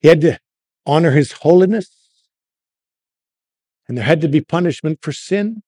He 0.00 0.08
had 0.08 0.20
to 0.22 0.38
honor 0.86 1.12
his 1.12 1.32
holiness, 1.32 1.99
and 3.90 3.98
there 3.98 4.04
had 4.04 4.20
to 4.20 4.28
be 4.28 4.40
punishment 4.40 5.00
for 5.02 5.10
sin. 5.10 5.64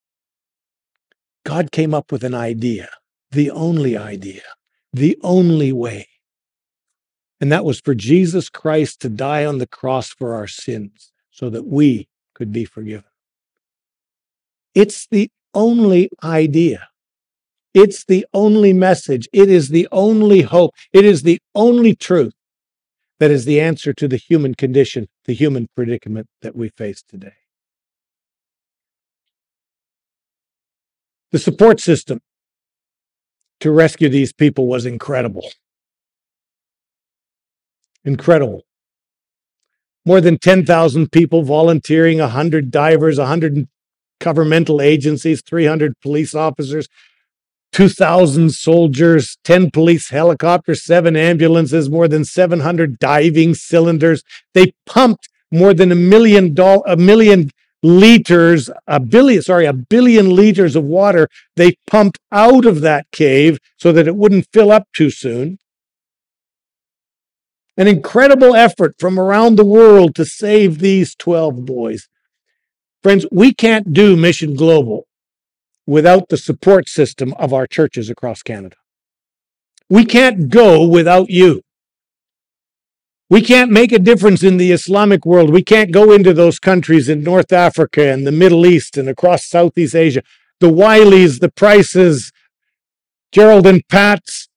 God 1.44 1.72
came 1.72 1.92
up 1.92 2.12
with 2.12 2.22
an 2.22 2.37
idea, 2.37 2.88
the 3.32 3.50
only 3.50 3.96
idea, 3.96 4.44
the 4.92 5.18
only 5.22 5.72
way. 5.72 6.06
And 7.40 7.50
that 7.50 7.64
was 7.64 7.80
for 7.80 7.96
Jesus 7.96 8.48
Christ 8.48 9.00
to 9.00 9.08
die 9.08 9.44
on 9.44 9.58
the 9.58 9.66
cross 9.66 10.11
for 10.11 10.37
our 10.37 10.46
sins 10.46 11.11
so 11.32 11.50
that 11.50 11.66
we 11.66 12.06
could 12.32 12.52
be 12.52 12.64
forgiven. 12.64 13.11
It's 14.72 15.08
the 15.08 15.28
only 15.52 16.08
idea. 16.22 16.90
It's 17.74 18.04
the 18.04 18.24
only 18.32 18.72
message. 18.72 19.28
It 19.32 19.50
is 19.50 19.70
the 19.70 19.88
only 19.90 20.42
hope. 20.42 20.74
It 20.92 21.04
is 21.04 21.24
the 21.24 21.40
only 21.56 21.96
truth 21.96 22.35
that 23.18 23.32
is 23.32 23.46
the 23.46 23.61
answer 23.61 23.92
to 23.94 24.06
the 24.06 24.16
human 24.16 24.54
condition, 24.54 25.08
the 25.24 25.35
human 25.35 25.66
predicament 25.74 26.28
that 26.42 26.54
we 26.54 26.68
face 26.68 27.02
today. 27.02 27.32
The 31.32 31.38
support 31.38 31.80
system 31.80 32.20
to 33.60 33.70
rescue 33.70 34.08
these 34.08 34.32
people 34.32 34.66
was 34.66 34.84
incredible. 34.84 35.50
Incredible. 38.04 38.64
More 40.04 40.20
than 40.20 40.38
10,000 40.38 41.10
people 41.10 41.42
volunteering, 41.42 42.18
100 42.18 42.70
divers, 42.70 43.18
100 43.18 43.68
governmental 44.20 44.82
agencies, 44.82 45.42
300 45.42 45.98
police 46.00 46.34
officers, 46.34 46.88
2,000 47.72 48.50
soldiers, 48.50 49.38
10 49.44 49.70
police 49.70 50.10
helicopters, 50.10 50.84
seven 50.84 51.16
ambulances, 51.16 51.88
more 51.88 52.08
than 52.08 52.24
700 52.24 52.98
diving 52.98 53.54
cylinders. 53.54 54.22
They 54.52 54.74
pumped 54.84 55.28
more 55.50 55.72
than 55.72 55.90
a 55.90 55.96
million 55.96 56.52
dollars, 56.52 56.82
a 56.86 56.96
million 56.96 57.50
liters, 57.82 58.70
a 58.86 59.00
billion, 59.00 59.42
sorry, 59.42 59.66
a 59.66 59.72
billion 59.72 60.34
liters 60.34 60.76
of 60.76 60.84
water 60.84 61.28
they 61.56 61.76
pumped 61.86 62.18
out 62.30 62.64
of 62.64 62.80
that 62.80 63.06
cave 63.10 63.58
so 63.76 63.92
that 63.92 64.06
it 64.06 64.16
wouldn't 64.16 64.46
fill 64.52 64.70
up 64.70 64.86
too 64.94 65.10
soon. 65.10 65.58
An 67.76 67.88
incredible 67.88 68.54
effort 68.54 68.94
from 68.98 69.18
around 69.18 69.56
the 69.56 69.64
world 69.64 70.14
to 70.16 70.24
save 70.24 70.78
these 70.78 71.14
12 71.14 71.64
boys. 71.64 72.08
Friends, 73.02 73.26
we 73.32 73.52
can't 73.52 73.92
do 73.92 74.16
Mission 74.16 74.54
Global 74.54 75.06
without 75.86 76.28
the 76.28 76.36
support 76.36 76.88
system 76.88 77.34
of 77.34 77.52
our 77.52 77.66
churches 77.66 78.08
across 78.08 78.42
Canada. 78.42 78.76
We 79.88 80.04
can't 80.04 80.48
go 80.48 80.86
without 80.86 81.30
you. 81.30 81.62
We 83.32 83.40
can't 83.40 83.70
make 83.70 83.92
a 83.92 83.98
difference 83.98 84.42
in 84.42 84.58
the 84.58 84.72
Islamic 84.72 85.24
world. 85.24 85.48
We 85.48 85.62
can't 85.62 85.90
go 85.90 86.12
into 86.12 86.34
those 86.34 86.58
countries 86.58 87.08
in 87.08 87.22
North 87.22 87.50
Africa 87.50 88.12
and 88.12 88.26
the 88.26 88.30
Middle 88.30 88.66
East 88.66 88.98
and 88.98 89.08
across 89.08 89.46
Southeast 89.46 89.94
Asia. 89.94 90.22
The 90.60 90.68
Wileys, 90.68 91.40
the 91.40 91.50
Prices, 91.50 92.30
Gerald 93.32 93.66
and 93.66 93.80
Pat's, 93.88 94.50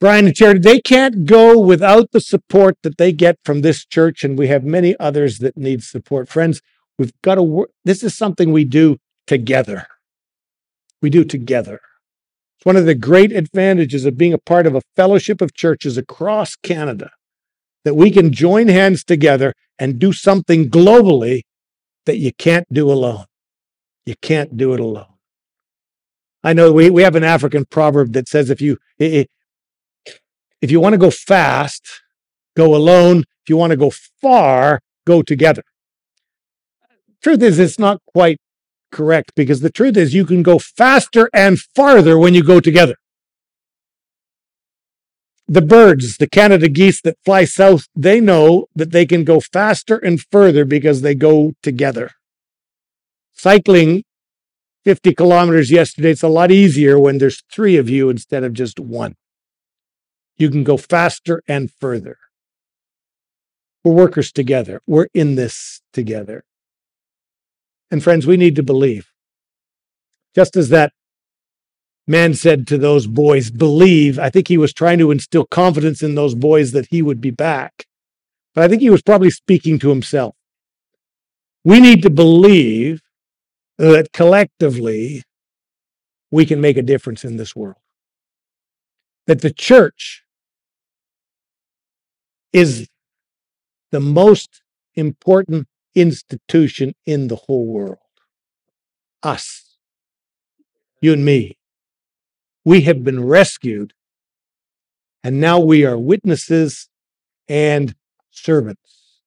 Brian 0.00 0.24
and 0.24 0.34
Charity, 0.34 0.60
they 0.60 0.80
can't 0.80 1.26
go 1.26 1.58
without 1.60 2.10
the 2.12 2.22
support 2.22 2.78
that 2.84 2.96
they 2.96 3.12
get 3.12 3.36
from 3.44 3.60
this 3.60 3.84
church. 3.84 4.24
And 4.24 4.38
we 4.38 4.48
have 4.48 4.64
many 4.64 4.98
others 4.98 5.36
that 5.40 5.58
need 5.58 5.82
support. 5.82 6.30
Friends, 6.30 6.62
we've 6.98 7.12
got 7.20 7.34
to 7.34 7.42
work. 7.42 7.68
This 7.84 8.02
is 8.02 8.16
something 8.16 8.50
we 8.50 8.64
do 8.64 8.96
together. 9.26 9.86
We 11.02 11.10
do 11.10 11.22
together. 11.22 11.80
It's 12.56 12.64
one 12.64 12.76
of 12.76 12.86
the 12.86 12.94
great 12.94 13.30
advantages 13.30 14.06
of 14.06 14.16
being 14.16 14.32
a 14.32 14.38
part 14.38 14.66
of 14.66 14.74
a 14.74 14.80
fellowship 14.96 15.42
of 15.42 15.52
churches 15.52 15.98
across 15.98 16.56
Canada 16.56 17.10
that 17.84 17.94
we 17.94 18.10
can 18.10 18.32
join 18.32 18.68
hands 18.68 19.04
together 19.04 19.54
and 19.78 19.98
do 19.98 20.12
something 20.12 20.68
globally 20.68 21.42
that 22.06 22.18
you 22.18 22.32
can't 22.32 22.66
do 22.72 22.90
alone. 22.90 23.24
You 24.06 24.14
can't 24.20 24.56
do 24.56 24.74
it 24.74 24.80
alone. 24.80 25.06
I 26.42 26.52
know 26.52 26.72
we, 26.72 26.90
we 26.90 27.02
have 27.02 27.16
an 27.16 27.24
African 27.24 27.64
proverb 27.66 28.12
that 28.14 28.28
says 28.28 28.50
if 28.50 28.60
you 28.60 28.78
if 28.98 29.26
you 30.60 30.80
want 30.80 30.94
to 30.94 30.98
go 30.98 31.10
fast, 31.10 32.02
go 32.56 32.74
alone. 32.74 33.24
If 33.42 33.48
you 33.48 33.56
want 33.56 33.70
to 33.70 33.76
go 33.76 33.90
far, 33.90 34.80
go 35.06 35.22
together. 35.22 35.62
Truth 37.22 37.42
is, 37.42 37.58
it's 37.58 37.78
not 37.78 38.00
quite 38.06 38.38
correct 38.90 39.32
because 39.34 39.60
the 39.60 39.70
truth 39.70 39.96
is 39.96 40.14
you 40.14 40.24
can 40.24 40.42
go 40.42 40.58
faster 40.58 41.28
and 41.32 41.58
farther 41.58 42.18
when 42.18 42.34
you 42.34 42.42
go 42.42 42.60
together 42.60 42.96
the 45.50 45.60
birds, 45.60 46.16
the 46.18 46.28
Canada 46.28 46.68
geese 46.68 47.02
that 47.02 47.18
fly 47.24 47.44
south, 47.44 47.88
they 47.96 48.20
know 48.20 48.66
that 48.76 48.92
they 48.92 49.04
can 49.04 49.24
go 49.24 49.40
faster 49.40 49.96
and 49.96 50.20
further 50.30 50.64
because 50.64 51.02
they 51.02 51.12
go 51.12 51.54
together. 51.60 52.12
Cycling 53.32 54.04
50 54.84 55.12
kilometers 55.12 55.72
yesterday, 55.72 56.10
it's 56.10 56.22
a 56.22 56.28
lot 56.28 56.52
easier 56.52 57.00
when 57.00 57.18
there's 57.18 57.42
three 57.50 57.76
of 57.76 57.90
you 57.90 58.08
instead 58.08 58.44
of 58.44 58.52
just 58.52 58.78
one. 58.78 59.16
You 60.38 60.50
can 60.50 60.62
go 60.62 60.76
faster 60.76 61.42
and 61.48 61.68
further. 61.68 62.16
We're 63.82 63.92
workers 63.92 64.30
together. 64.30 64.80
We're 64.86 65.08
in 65.14 65.34
this 65.34 65.82
together. 65.92 66.44
And 67.90 68.04
friends, 68.04 68.24
we 68.24 68.36
need 68.36 68.54
to 68.54 68.62
believe. 68.62 69.08
Just 70.32 70.54
as 70.54 70.68
that 70.68 70.92
man 72.10 72.34
said 72.34 72.66
to 72.66 72.76
those 72.76 73.06
boys, 73.06 73.50
believe. 73.50 74.18
I 74.18 74.30
think 74.30 74.48
he 74.48 74.58
was 74.58 74.72
trying 74.72 74.98
to 74.98 75.12
instill 75.12 75.46
confidence 75.46 76.02
in 76.02 76.16
those 76.16 76.34
boys 76.34 76.72
that 76.72 76.88
he 76.90 77.02
would 77.02 77.20
be 77.20 77.30
back. 77.30 77.86
But 78.52 78.64
I 78.64 78.68
think 78.68 78.82
he 78.82 78.90
was 78.90 79.00
probably 79.00 79.30
speaking 79.30 79.78
to 79.78 79.90
himself. 79.90 80.34
We 81.64 81.78
need 81.78 82.02
to 82.02 82.10
believe 82.10 83.00
that 83.78 84.12
collectively 84.12 85.22
we 86.32 86.44
can 86.44 86.60
make 86.60 86.76
a 86.76 86.82
difference 86.82 87.24
in 87.24 87.36
this 87.36 87.54
world. 87.54 87.76
That 89.28 89.40
the 89.40 89.52
church 89.52 90.24
is 92.52 92.88
the 93.92 94.00
most 94.00 94.62
important 94.96 95.68
institution 95.94 96.94
in 97.06 97.28
the 97.28 97.36
whole 97.36 97.66
world. 97.66 97.98
Us, 99.22 99.76
you 101.00 101.12
and 101.12 101.24
me. 101.24 101.59
We 102.64 102.82
have 102.82 103.02
been 103.02 103.24
rescued, 103.24 103.94
and 105.24 105.40
now 105.40 105.58
we 105.58 105.84
are 105.84 105.98
witnesses 105.98 106.88
and 107.48 107.94
servants. 108.30 109.20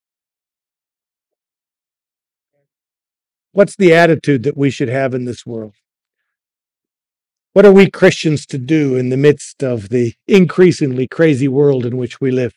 What's 3.52 3.76
the 3.76 3.94
attitude 3.94 4.44
that 4.44 4.58
we 4.58 4.70
should 4.70 4.90
have 4.90 5.14
in 5.14 5.26
this 5.26 5.46
world? 5.46 5.76
What 7.54 7.66
are 7.66 7.72
we 7.72 7.90
Christians 7.90 8.48
to 8.48 8.58
do 8.58 8.96
in 8.96 9.10
the 9.10 9.18
midst 9.18 9.64
of 9.64 9.90
the 9.90 10.16
increasingly 10.28 11.08
crazy 11.08 11.48
world 11.48 11.86
in 11.86 11.98
which 11.98 12.20
we 12.20 12.32
live? 12.32 12.56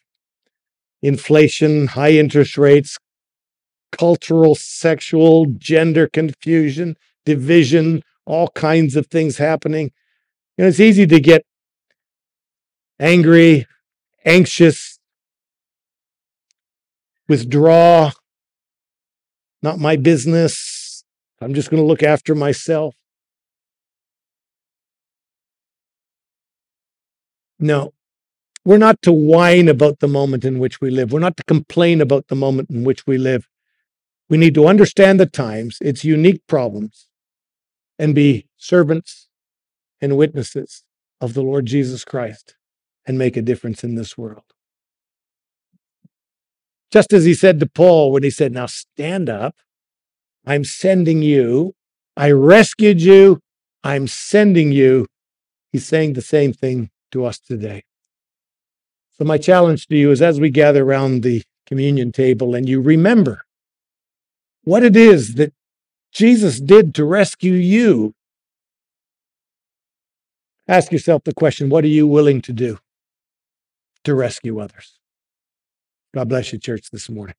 Inflation, 1.03 1.89
high 1.89 2.13
interest 2.13 2.57
rates, 2.57 2.97
cultural, 3.93 4.55
sexual, 4.55 5.47
gender 5.59 6.09
confusion, 6.09 6.97
division, 7.27 8.03
all 8.25 8.49
kinds 8.49 8.97
of 8.97 9.07
things 9.09 9.37
happening. 9.37 9.93
You 10.57 10.65
know, 10.65 10.69
it's 10.69 10.81
easy 10.81 11.07
to 11.07 11.21
get 11.21 11.45
angry, 12.99 13.67
anxious, 14.25 14.99
withdraw, 17.29 18.13
not 19.63 19.79
my 19.79 19.97
business. 19.97 21.05
I'm 21.43 21.53
just 21.53 21.69
going 21.69 21.83
to 21.83 21.87
look 21.87 22.03
after 22.03 22.35
myself. 22.35 22.95
No, 27.59 27.93
we're 28.65 28.79
not 28.79 29.03
to 29.03 29.13
whine 29.13 29.69
about 29.69 30.01
the 30.01 30.09
moment 30.09 30.45
in 30.45 30.59
which 30.59 30.81
we 30.81 30.89
live. 30.91 31.13
We're 31.13 31.21
not 31.21 31.37
to 31.37 31.45
complain 31.45 32.01
about 32.01 32.29
the 32.29 32.35
moment 32.35 32.71
in 32.71 32.83
which 32.85 33.07
we 33.07 33.19
live. 33.19 33.47
We 34.31 34.39
need 34.39 34.55
to 34.55 34.67
understand 34.67 35.21
the 35.21 35.27
times, 35.27 35.79
its 35.83 36.03
unique 36.03 36.47
problems, 36.47 37.09
and 37.99 38.15
be 38.15 38.49
servants 38.57 39.26
and 40.01 40.17
witnesses 40.17 40.85
of 41.21 41.35
the 41.35 41.43
Lord 41.43 41.67
Jesus 41.67 42.05
Christ 42.05 42.57
and 43.07 43.19
make 43.19 43.37
a 43.37 43.43
difference 43.43 43.85
in 43.85 43.95
this 43.95 44.19
world. 44.19 44.43
Just 46.93 47.13
as 47.13 47.25
he 47.25 47.35
said 47.35 47.61
to 47.61 47.67
Paul 47.67 48.13
when 48.13 48.23
he 48.23 48.31
said, 48.31 48.53
Now 48.53 48.67
stand 48.67 49.29
up, 49.29 49.57
I'm 50.47 50.65
sending 50.65 51.23
you, 51.23 51.75
I 52.17 52.31
rescued 52.31 53.01
you, 53.01 53.41
I'm 53.83 54.07
sending 54.07 54.73
you. 54.73 55.07
He's 55.73 55.87
saying 55.87 56.15
the 56.15 56.23
same 56.23 56.53
thing 56.53 56.91
to 57.13 57.25
us 57.25 57.39
today. 57.39 57.85
So, 59.13 59.25
my 59.25 59.39
challenge 59.39 59.87
to 59.89 59.97
you 59.97 60.11
is 60.11 60.21
as 60.21 60.41
we 60.41 60.51
gather 60.51 60.85
around 60.85 61.23
the 61.23 61.43
communion 61.67 62.13
table 62.13 62.55
and 62.55 62.69
you 62.69 62.81
remember 62.81 63.43
what 64.63 64.83
it 64.83 64.97
is 64.97 65.35
that 65.35 65.53
Jesus 66.13 66.61
did 66.61 66.95
to 66.97 67.05
rescue 67.05 67.53
you, 67.53 68.15
ask 70.69 70.93
yourself 70.93 71.25
the 71.25 71.35
question 71.35 71.69
what 71.69 71.85
are 71.85 71.89
you 71.89 72.07
willing 72.07 72.41
to 72.43 72.53
do 72.53 72.79
to 74.05 74.15
rescue 74.15 74.59
others? 74.61 74.99
God 76.15 76.29
bless 76.29 76.53
you, 76.53 76.59
church, 76.59 76.91
this 76.91 77.11
morning. 77.11 77.35